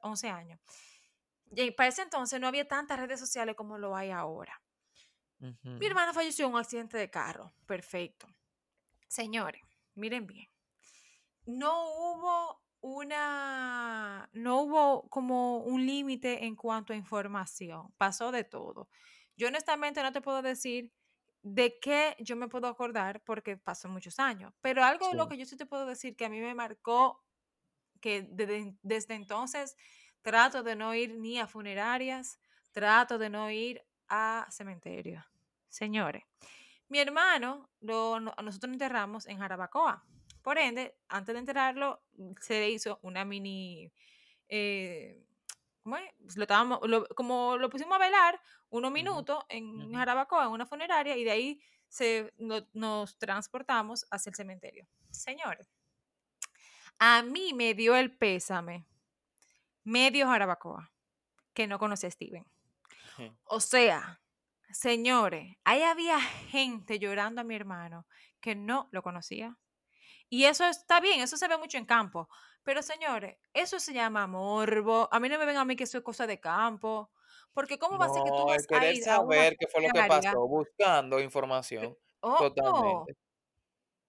11 0.00 0.26
eh, 0.26 0.30
años. 0.30 0.60
Y 1.54 1.70
para 1.72 1.90
ese 1.90 2.02
entonces 2.02 2.40
no 2.40 2.48
había 2.48 2.66
tantas 2.66 2.98
redes 2.98 3.20
sociales 3.20 3.54
como 3.54 3.76
lo 3.76 3.94
hay 3.94 4.10
ahora. 4.10 4.61
Mi 5.62 5.86
hermano 5.86 6.12
falleció 6.12 6.46
en 6.46 6.52
un 6.52 6.60
accidente 6.60 6.96
de 6.96 7.10
carro. 7.10 7.52
Perfecto. 7.66 8.28
Señores, 9.08 9.62
miren 9.94 10.26
bien. 10.26 10.48
No 11.44 11.88
hubo 11.90 12.62
una, 12.80 14.28
no 14.32 14.62
hubo 14.62 15.08
como 15.08 15.58
un 15.58 15.84
límite 15.84 16.44
en 16.44 16.56
cuanto 16.56 16.92
a 16.92 16.96
información. 16.96 17.92
Pasó 17.96 18.30
de 18.32 18.44
todo. 18.44 18.88
Yo 19.36 19.48
honestamente 19.48 20.02
no 20.02 20.12
te 20.12 20.20
puedo 20.20 20.42
decir 20.42 20.92
de 21.42 21.78
qué 21.80 22.16
yo 22.20 22.36
me 22.36 22.48
puedo 22.48 22.68
acordar 22.68 23.20
porque 23.22 23.56
pasó 23.56 23.88
muchos 23.88 24.18
años. 24.18 24.52
Pero 24.60 24.84
algo 24.84 25.08
de 25.08 25.16
lo 25.16 25.28
que 25.28 25.36
yo 25.36 25.44
sí 25.44 25.56
te 25.56 25.66
puedo 25.66 25.86
decir 25.86 26.16
que 26.16 26.24
a 26.24 26.28
mí 26.28 26.40
me 26.40 26.54
marcó, 26.54 27.24
que 28.00 28.28
desde 28.30 29.14
entonces 29.14 29.76
trato 30.22 30.62
de 30.62 30.76
no 30.76 30.94
ir 30.94 31.18
ni 31.18 31.38
a 31.38 31.46
funerarias, 31.46 32.38
trato 32.72 33.18
de 33.18 33.30
no 33.30 33.50
ir 33.50 33.82
a 34.08 34.46
cementerios. 34.50 35.24
Señores, 35.72 36.22
mi 36.88 36.98
hermano, 36.98 37.70
lo, 37.80 38.20
nosotros 38.20 38.68
lo 38.68 38.74
enterramos 38.74 39.26
en 39.26 39.38
Jarabacoa. 39.38 40.04
Por 40.42 40.58
ende, 40.58 40.98
antes 41.08 41.32
de 41.32 41.38
enterrarlo, 41.38 42.02
se 42.40 42.60
le 42.60 42.70
hizo 42.70 42.98
una 43.00 43.24
mini... 43.24 43.90
Eh, 44.48 45.24
¿cómo 45.82 45.96
es? 45.96 46.12
Pues 46.18 46.36
lo 46.36 46.42
estábamos, 46.42 46.80
como 47.16 47.56
lo 47.56 47.70
pusimos 47.70 47.94
a 47.96 47.98
velar 47.98 48.38
unos 48.68 48.92
minutos 48.92 49.42
en 49.48 49.94
Jarabacoa, 49.94 50.44
en 50.44 50.50
una 50.50 50.66
funeraria, 50.66 51.16
y 51.16 51.24
de 51.24 51.30
ahí 51.30 51.62
se, 51.88 52.34
nos 52.36 53.18
transportamos 53.18 54.06
hacia 54.10 54.28
el 54.28 54.36
cementerio. 54.36 54.86
Señores, 55.10 55.66
a 56.98 57.22
mí 57.22 57.54
me 57.54 57.72
dio 57.72 57.96
el 57.96 58.14
pésame 58.14 58.86
medio 59.84 60.26
Jarabacoa, 60.26 60.92
que 61.54 61.66
no 61.66 61.78
conoce 61.78 62.08
a 62.08 62.10
Steven. 62.10 62.44
O 63.44 63.60
sea, 63.60 64.21
Señores, 64.72 65.56
ahí 65.64 65.82
había 65.82 66.20
gente 66.20 66.98
llorando 66.98 67.40
a 67.40 67.44
mi 67.44 67.54
hermano 67.54 68.06
que 68.40 68.54
no 68.54 68.88
lo 68.90 69.02
conocía. 69.02 69.56
Y 70.28 70.44
eso 70.44 70.64
está 70.66 71.00
bien, 71.00 71.20
eso 71.20 71.36
se 71.36 71.48
ve 71.48 71.58
mucho 71.58 71.78
en 71.78 71.84
campo. 71.84 72.28
Pero 72.62 72.82
señores, 72.82 73.36
eso 73.52 73.78
se 73.78 73.92
llama 73.92 74.26
morbo. 74.26 75.08
A 75.12 75.20
mí 75.20 75.28
no 75.28 75.38
me 75.38 75.44
ven 75.44 75.56
a 75.56 75.64
mí 75.64 75.76
que 75.76 75.84
eso 75.84 75.98
es 75.98 76.04
cosa 76.04 76.26
de 76.26 76.40
campo. 76.40 77.10
Porque 77.52 77.78
¿cómo 77.78 77.98
va 77.98 78.06
a 78.06 78.08
ser 78.08 78.22
que 78.22 78.30
tú 78.30 78.46
vas 78.46 78.66
a 78.70 78.92
ir 78.92 79.02
a 79.02 79.04
saber 79.04 79.56
qué 79.58 79.66
fue 79.66 79.82
lo 79.82 79.88
que 79.88 80.08
pasó, 80.08 80.48
buscando 80.48 81.20
información. 81.20 81.96
Oh, 82.20 82.38
totalmente. 82.38 83.16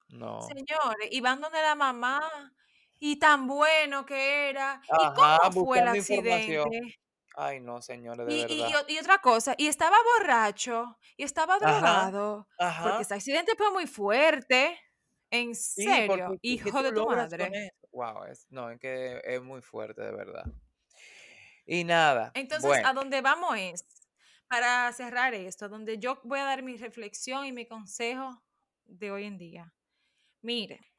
No. 0.09 0.41
Señores, 0.43 1.09
y 1.11 1.19
van 1.19 1.41
donde 1.41 1.61
la 1.61 1.75
mamá. 1.75 2.21
Y 2.99 3.17
tan 3.19 3.47
bueno 3.47 4.05
que 4.05 4.49
era. 4.49 4.81
¿Y 4.85 5.13
cómo 5.13 5.65
fue 5.65 5.79
el 5.79 5.87
accidente? 5.89 6.63
Ay, 7.35 7.59
no, 7.59 7.81
señores, 7.81 8.27
de 8.27 8.33
y, 8.33 8.41
verdad. 8.41 8.85
Y, 8.87 8.97
otra 8.97 9.17
cosa, 9.19 9.55
y 9.57 9.67
estaba 9.67 9.97
borracho, 10.19 10.97
y 11.17 11.23
estaba 11.23 11.57
drogado, 11.57 12.47
porque 12.81 13.01
ese 13.01 13.13
accidente 13.13 13.53
fue 13.55 13.71
muy 13.71 13.87
fuerte. 13.87 14.79
En 15.31 15.55
serio, 15.55 16.37
hijo 16.43 16.83
de 16.83 16.91
tu 16.91 17.07
madre. 17.07 17.73
Wow, 17.91 18.25
es, 18.25 18.45
no, 18.49 18.69
es 18.69 18.79
que 18.79 19.19
es 19.23 19.41
muy 19.41 19.61
fuerte, 19.61 20.01
de 20.01 20.11
verdad. 20.11 20.45
Y 21.65 21.83
nada. 21.83 22.31
Entonces, 22.35 22.85
a 22.85 22.93
dónde 22.93 23.21
vamos 23.21 23.57
es, 23.57 23.85
para 24.47 24.91
cerrar 24.93 25.33
esto, 25.33 25.69
donde 25.69 25.97
yo 25.97 26.19
voy 26.23 26.39
a 26.39 26.43
dar 26.43 26.61
mi 26.61 26.77
reflexión 26.77 27.45
y 27.45 27.51
mi 27.51 27.65
consejo 27.65 28.43
de 28.85 29.11
hoy 29.11 29.25
en 29.25 29.39
día. 29.39 29.73
Mire, 30.41 30.93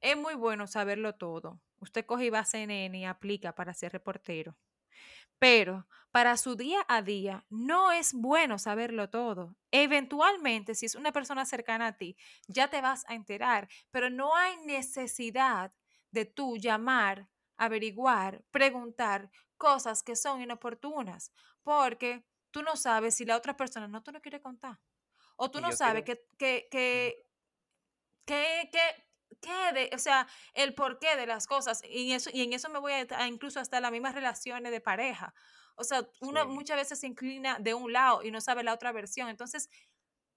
es 0.00 0.16
muy 0.16 0.34
bueno 0.34 0.66
saberlo 0.66 1.14
todo. 1.14 1.62
Usted 1.78 2.04
coge 2.04 2.26
y 2.26 2.30
va 2.30 2.40
a 2.40 2.44
CNN 2.44 2.98
y 2.98 3.04
aplica 3.06 3.54
para 3.54 3.72
ser 3.72 3.92
reportero. 3.92 4.56
Pero 5.42 5.88
para 6.12 6.36
su 6.36 6.54
día 6.54 6.86
a 6.86 7.02
día 7.02 7.44
no 7.50 7.90
es 7.90 8.14
bueno 8.14 8.60
saberlo 8.60 9.10
todo. 9.10 9.56
Eventualmente, 9.72 10.76
si 10.76 10.86
es 10.86 10.94
una 10.94 11.10
persona 11.10 11.44
cercana 11.44 11.88
a 11.88 11.96
ti, 11.96 12.16
ya 12.46 12.68
te 12.68 12.80
vas 12.80 13.04
a 13.08 13.14
enterar, 13.14 13.68
pero 13.90 14.08
no 14.08 14.36
hay 14.36 14.56
necesidad 14.58 15.72
de 16.12 16.26
tú 16.26 16.58
llamar, 16.58 17.28
averiguar, 17.56 18.44
preguntar 18.52 19.32
cosas 19.56 20.04
que 20.04 20.14
son 20.14 20.40
inoportunas, 20.40 21.32
porque 21.64 22.24
tú 22.52 22.62
no 22.62 22.76
sabes 22.76 23.16
si 23.16 23.24
la 23.24 23.36
otra 23.36 23.56
persona 23.56 23.88
no 23.88 24.00
te 24.00 24.12
lo 24.12 24.22
quiere 24.22 24.40
contar. 24.40 24.78
O 25.34 25.50
tú 25.50 25.60
no 25.60 25.72
sabes 25.72 26.04
que, 26.04 26.24
que, 26.38 26.68
que, 26.70 27.26
que, 28.24 28.70
qué 29.40 29.72
de, 29.72 29.90
o 29.94 29.98
sea, 29.98 30.26
el 30.54 30.74
porqué 30.74 31.16
de 31.16 31.26
las 31.26 31.46
cosas. 31.46 31.82
Y, 31.88 32.12
eso, 32.12 32.30
y 32.32 32.42
en 32.42 32.52
eso 32.52 32.68
me 32.68 32.78
voy 32.78 32.92
a, 32.92 33.28
incluso 33.28 33.60
hasta 33.60 33.80
las 33.80 33.92
mismas 33.92 34.14
relaciones 34.14 34.72
de 34.72 34.80
pareja. 34.80 35.34
O 35.76 35.84
sea, 35.84 36.06
uno 36.20 36.46
muchas 36.46 36.76
veces 36.76 37.00
se 37.00 37.06
inclina 37.06 37.58
de 37.58 37.74
un 37.74 37.92
lado 37.92 38.22
y 38.22 38.30
no 38.30 38.40
sabe 38.40 38.62
la 38.62 38.74
otra 38.74 38.92
versión. 38.92 39.28
Entonces, 39.28 39.70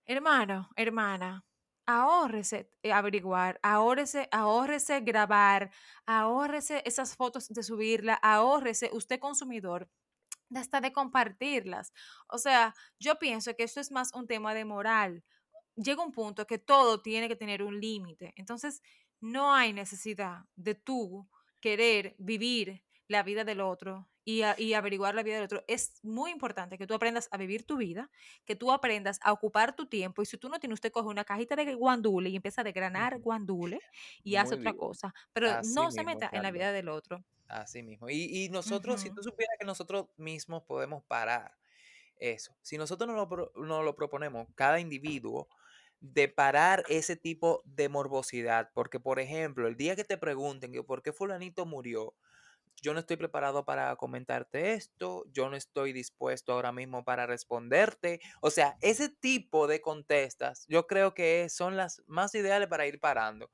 hermano, 0.06 0.70
hermana, 0.76 1.46
ahórrese 1.86 2.70
eh, 2.84 2.94
averiguar, 2.94 3.60
ahórrese, 3.62 4.28
ahórrese 4.32 5.02
grabar, 5.02 5.72
ahórrese 6.06 6.82
esas 6.86 7.16
fotos 7.16 7.50
de 7.50 7.64
subirla, 7.64 8.16
ahórrese 8.16 8.90
usted 8.94 9.20
consumidor 9.20 9.90
hasta 10.54 10.82
de 10.82 10.94
compartirlas. 10.94 11.94
O 12.28 12.38
sea, 12.38 12.74
yo 13.00 13.18
pienso 13.20 13.56
que 13.56 13.64
esto 13.64 13.80
es 13.80 13.92
más 13.92 14.14
un 14.14 14.28
tema 14.28 14.54
de 14.54 14.66
moral 14.66 15.24
llega 15.76 16.04
un 16.04 16.12
punto 16.12 16.48
que 16.48 16.58
todo 16.58 17.02
tiene 17.02 17.28
que 17.28 17.36
tener 17.36 17.64
un 17.64 17.80
límite. 17.80 18.34
Entonces, 18.36 18.82
no 19.22 19.54
hay 19.54 19.74
necesidad 19.74 20.46
de 20.56 20.76
tú 20.76 21.28
querer 21.60 22.16
vivir 22.18 22.84
la 23.08 23.24
vida 23.24 23.44
del 23.44 23.62
otro 23.62 24.08
y, 24.24 24.42
averiguar 24.74 25.14
la 25.14 25.22
vida 25.22 25.36
del 25.36 25.46
otro. 25.46 25.64
Es 25.68 26.04
muy 26.04 26.32
importante 26.32 26.80
que 26.80 26.88
tú 26.88 26.96
aprendas 26.96 27.28
a 27.32 27.38
vivir 27.38 27.64
tu 27.64 27.78
vida, 27.78 28.10
que 28.44 28.56
tú 28.56 28.72
aprendas 28.72 29.20
a 29.22 29.32
ocupar 29.32 29.76
tu 29.76 29.86
tiempo. 29.86 30.24
Y 30.24 30.26
si 30.26 30.38
tú 30.38 30.50
no 30.50 30.60
tienes, 30.60 30.78
usted 30.78 30.92
coge 30.92 31.08
una 31.08 31.24
cajita 31.24 31.56
de 31.56 31.76
guandule 31.76 32.30
y 32.30 32.36
empieza 32.36 32.62
a 32.62 32.64
desgranar 32.64 33.20
guandule 33.20 33.80
y 34.24 34.36
hace 34.36 34.56
otra 34.56 34.74
cosa. 34.74 35.14
Pero 35.32 35.62
no 35.74 35.92
se 35.92 36.04
meta 36.04 36.30
en 36.34 36.42
la 36.42 36.52
vida 36.52 36.72
del 36.72 36.90
otro. 36.90 37.24
Así 37.48 37.84
mismo. 37.84 38.10
Y, 38.10 38.50
nosotros, 38.50 39.02
si 39.02 39.12
tú 39.12 39.22
supieras 39.22 39.56
que 39.60 39.66
nosotros 39.66 40.08
mismos 40.18 40.64
podemos 40.64 41.04
parar 41.04 41.56
eso, 42.18 42.56
si 42.64 42.78
nosotros 42.78 43.08
nos 43.08 43.30
lo, 43.30 43.52
nos 43.56 43.86
lo 43.86 43.96
proponemos, 43.96 44.48
cada 44.56 44.80
individuo, 44.80 45.48
de 46.14 46.28
parar 46.30 46.84
ese 46.90 47.16
tipo 47.16 47.62
de 47.66 47.90
morbosidad. 47.90 48.70
Porque, 48.74 49.00
por 49.00 49.20
ejemplo, 49.20 49.68
el 49.68 49.76
día 49.78 49.96
que 49.96 50.04
te 50.04 50.18
pregunten 50.18 50.72
que 50.72 50.84
por 50.84 51.02
qué 51.04 51.14
fulanito 51.14 51.66
murió, 51.66 52.16
yo 52.82 52.94
no 52.94 53.00
estoy 53.00 53.18
preparado 53.18 53.66
para 53.66 53.96
comentarte 53.98 54.74
esto, 54.74 55.26
yo 55.32 55.50
no 55.50 55.56
estoy 55.58 55.94
dispuesto 55.94 56.54
ahora 56.54 56.72
mismo 56.72 57.04
para 57.06 57.26
responderte. 57.28 58.22
O 58.42 58.52
sea, 58.52 58.78
ese 58.82 59.10
tipo 59.10 59.68
de 59.68 59.82
contestas 59.82 60.66
yo 60.70 60.88
creo 60.88 61.14
que 61.16 61.50
son 61.50 61.78
las 61.78 62.04
más 62.08 62.36
ideales 62.36 62.68
para 62.70 62.88
ir 62.88 63.00
parando. 63.00 63.52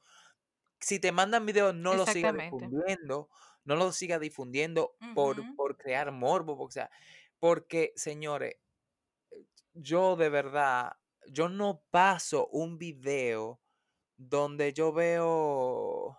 Si 0.79 0.99
te 0.99 1.11
mandan 1.11 1.45
videos, 1.45 1.75
no 1.75 1.95
lo 1.95 2.05
sigas 2.07 2.33
difundiendo, 2.35 3.29
no 3.65 3.75
lo 3.75 3.91
sigas 3.91 4.19
difundiendo 4.21 4.97
por, 5.13 5.47
por 5.55 5.77
crear 5.77 6.11
morbo. 6.11 6.59
O 6.63 6.71
sea, 6.71 6.89
porque, 7.39 7.93
señores, 7.95 8.55
yo 9.73 10.15
de 10.15 10.29
verdad 10.29 10.93
yo 11.27 11.49
no 11.49 11.83
paso 11.91 12.47
un 12.47 12.77
video 12.77 13.59
donde 14.17 14.73
yo 14.73 14.93
veo 14.93 16.17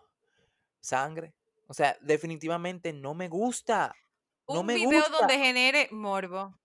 sangre. 0.81 1.35
O 1.67 1.75
sea, 1.75 1.97
definitivamente 2.01 2.93
no 2.93 3.15
me 3.15 3.29
gusta. 3.29 3.95
No 4.49 4.61
un 4.61 4.67
video 4.67 5.09
donde 5.09 5.38
genere 5.38 5.88
morbo. 5.91 6.59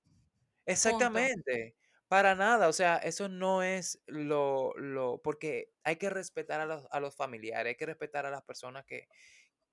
Exactamente. 0.65 1.76
Para 2.08 2.36
nada. 2.36 2.67
O 2.67 2.73
sea, 2.73 2.97
eso 2.97 3.30
no 3.30 3.63
es 3.63 4.02
lo, 4.08 4.73
lo, 4.78 5.21
porque 5.21 5.71
hay 5.84 5.97
que 5.97 6.10
respetar 6.10 6.60
a 6.60 6.65
los, 6.65 6.86
a 6.91 7.00
los 7.00 7.15
familiares, 7.15 7.71
hay 7.71 7.76
que 7.76 7.86
respetar 7.86 8.26
a 8.26 8.32
las 8.32 8.43
personas 8.43 8.86
que, 8.86 9.08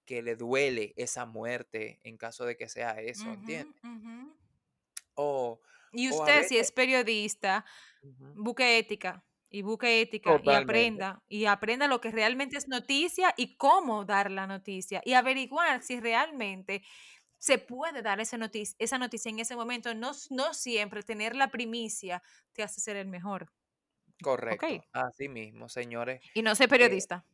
que 0.05 0.23
le 0.23 0.37
duele 0.37 0.93
esa 0.97 1.27
muerte 1.27 2.01
en 2.03 2.17
caso 2.17 2.45
de 2.45 2.57
que 2.57 2.69
sea 2.69 3.01
eso, 3.01 3.31
¿entiendes? 3.31 3.81
O 5.15 5.61
y 5.95 6.11
usted, 6.11 6.47
si 6.47 6.59
es 6.59 6.73
periodista, 6.73 7.65
busque 8.35 8.79
ética 8.79 9.25
y 9.49 9.63
busque 9.63 10.01
ética 10.01 10.41
y 10.43 10.51
aprenda 10.51 11.23
y 11.29 11.45
aprenda 11.45 11.87
lo 11.87 12.01
que 12.01 12.11
realmente 12.11 12.57
es 12.57 12.69
noticia 12.69 13.33
y 13.37 13.57
cómo 13.57 14.05
dar 14.05 14.31
la 14.31 14.47
noticia 14.47 15.01
y 15.05 15.15
averiguar 15.15 15.83
si 15.83 16.01
realmente 16.01 16.83
se 17.39 17.59
puede 17.59 18.03
dar 18.03 18.21
esa 18.21 18.39
noticia, 18.39 18.75
esa 18.79 18.99
noticia 18.99 19.29
en 19.29 19.39
ese 19.39 19.55
momento. 19.55 19.95
No, 19.95 20.13
no 20.31 20.55
siempre 20.55 21.03
tener 21.03 21.37
la 21.37 21.51
primicia 21.51 22.23
te 22.53 22.63
hace 22.63 22.81
ser 22.81 22.97
el 22.97 23.07
mejor. 23.07 23.53
Correcto. 24.23 24.67
Así 24.93 25.29
mismo, 25.29 25.69
señores. 25.69 26.21
Y 26.35 26.43
no 26.43 26.55
sé 26.55 26.65
eh, 26.65 26.69
periodista. 26.69 27.25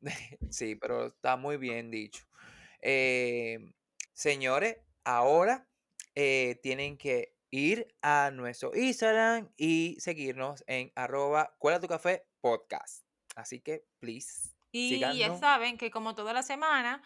sí, 0.50 0.76
pero 0.76 1.08
está 1.08 1.36
muy 1.36 1.56
bien 1.56 1.90
dicho. 1.90 2.24
Eh, 2.80 3.58
señores, 4.12 4.78
ahora 5.04 5.68
eh, 6.14 6.58
tienen 6.62 6.96
que 6.96 7.34
ir 7.50 7.88
a 8.02 8.30
nuestro 8.32 8.74
Instagram 8.74 9.48
y 9.56 9.96
seguirnos 10.00 10.64
en 10.66 10.92
arroba 10.94 11.54
cuela 11.58 11.80
tu 11.80 11.88
café 11.88 12.26
podcast. 12.40 13.04
Así 13.36 13.60
que, 13.60 13.86
please. 13.98 14.54
Y 14.72 15.00
ya 15.00 15.36
saben 15.36 15.76
que 15.76 15.90
como 15.90 16.14
toda 16.14 16.32
la 16.32 16.42
semana, 16.42 17.02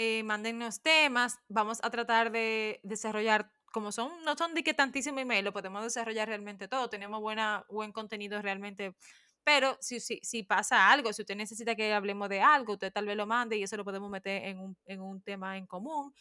eh, 0.00 0.22
mándennos 0.22 0.80
temas. 0.80 1.40
Vamos 1.48 1.80
a 1.82 1.90
tratar 1.90 2.30
de 2.30 2.80
desarrollar, 2.84 3.50
como 3.72 3.90
son, 3.90 4.22
no 4.24 4.36
son 4.36 4.54
de 4.54 4.62
que 4.62 4.72
tantísimo 4.72 5.18
email, 5.18 5.44
lo 5.44 5.52
podemos 5.52 5.82
desarrollar 5.82 6.28
realmente 6.28 6.68
todo. 6.68 6.88
Tenemos 6.88 7.20
buena, 7.20 7.64
buen 7.68 7.90
contenido 7.90 8.40
realmente. 8.40 8.94
Pero 9.42 9.76
si, 9.80 9.98
si, 9.98 10.20
si 10.22 10.44
pasa 10.44 10.92
algo, 10.92 11.12
si 11.12 11.22
usted 11.22 11.34
necesita 11.34 11.74
que 11.74 11.92
hablemos 11.92 12.28
de 12.28 12.40
algo, 12.40 12.74
usted 12.74 12.92
tal 12.92 13.06
vez 13.06 13.16
lo 13.16 13.26
mande 13.26 13.56
y 13.56 13.64
eso 13.64 13.76
lo 13.76 13.84
podemos 13.84 14.08
meter 14.08 14.44
en 14.44 14.60
un, 14.60 14.76
en 14.84 15.00
un 15.00 15.20
tema 15.20 15.56
en 15.56 15.66
común. 15.66 16.12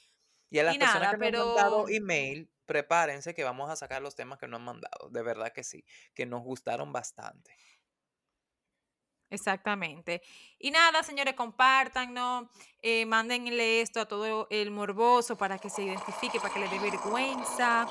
Y 0.49 0.59
a 0.59 0.63
las 0.63 0.77
personas 0.77 1.11
que 1.11 1.17
pero... 1.17 1.41
han 1.41 1.47
mandado 1.47 1.89
email, 1.89 2.49
prepárense 2.65 3.33
que 3.33 3.43
vamos 3.43 3.69
a 3.69 3.75
sacar 3.75 4.01
los 4.01 4.15
temas 4.15 4.39
que 4.39 4.47
nos 4.47 4.59
han 4.59 4.65
mandado. 4.65 5.09
De 5.09 5.21
verdad 5.23 5.51
que 5.51 5.63
sí, 5.63 5.85
que 6.13 6.25
nos 6.25 6.41
gustaron 6.43 6.91
bastante. 6.91 7.55
Exactamente. 9.29 10.21
Y 10.57 10.71
nada, 10.71 11.03
señores, 11.03 11.33
compártanlo, 11.33 12.49
eh, 12.81 13.05
mándenle 13.05 13.81
esto 13.81 13.99
a 13.99 14.05
todo 14.05 14.47
el 14.49 14.71
morboso 14.71 15.37
para 15.37 15.57
que 15.57 15.69
se 15.69 15.83
identifique, 15.83 16.39
para 16.39 16.53
que 16.53 16.61
le 16.61 16.69
dé 16.69 16.79
vergüenza. 16.79 17.87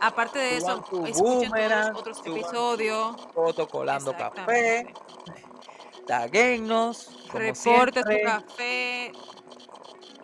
Aparte 0.00 0.38
de 0.38 0.56
eso, 0.56 0.82
escuchen 1.06 1.50
todos 1.50 1.88
los 1.88 2.00
otros 2.00 2.26
episodios. 2.26 3.16
Foto 3.34 3.68
colando 3.68 4.16
café. 4.16 4.86
Taguenos. 6.06 7.28
Reporte 7.34 8.02
tu 8.02 8.24
café. 8.24 8.87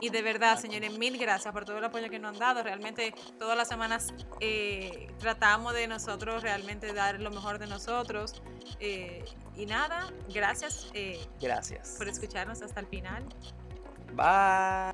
Y 0.04 0.10
de 0.10 0.20
verdad, 0.20 0.58
señores, 0.58 0.98
mil 0.98 1.16
gracias 1.16 1.50
por 1.50 1.64
todo 1.64 1.78
el 1.78 1.84
apoyo 1.84 2.10
que 2.10 2.18
nos 2.18 2.34
han 2.34 2.38
dado. 2.38 2.62
Realmente 2.62 3.14
todas 3.38 3.56
las 3.56 3.66
semanas 3.66 4.12
eh, 4.38 5.08
tratamos 5.18 5.72
de 5.72 5.88
nosotros 5.88 6.42
realmente 6.42 6.92
dar 6.92 7.18
lo 7.22 7.30
mejor 7.30 7.58
de 7.58 7.66
nosotros. 7.66 8.42
Eh, 8.80 9.24
y 9.56 9.64
nada, 9.64 10.12
gracias. 10.28 10.90
Eh, 10.92 11.26
gracias. 11.40 11.94
Por 11.96 12.08
escucharnos 12.08 12.60
hasta 12.60 12.80
el 12.80 12.86
final. 12.86 13.24
Bye. 14.12 14.92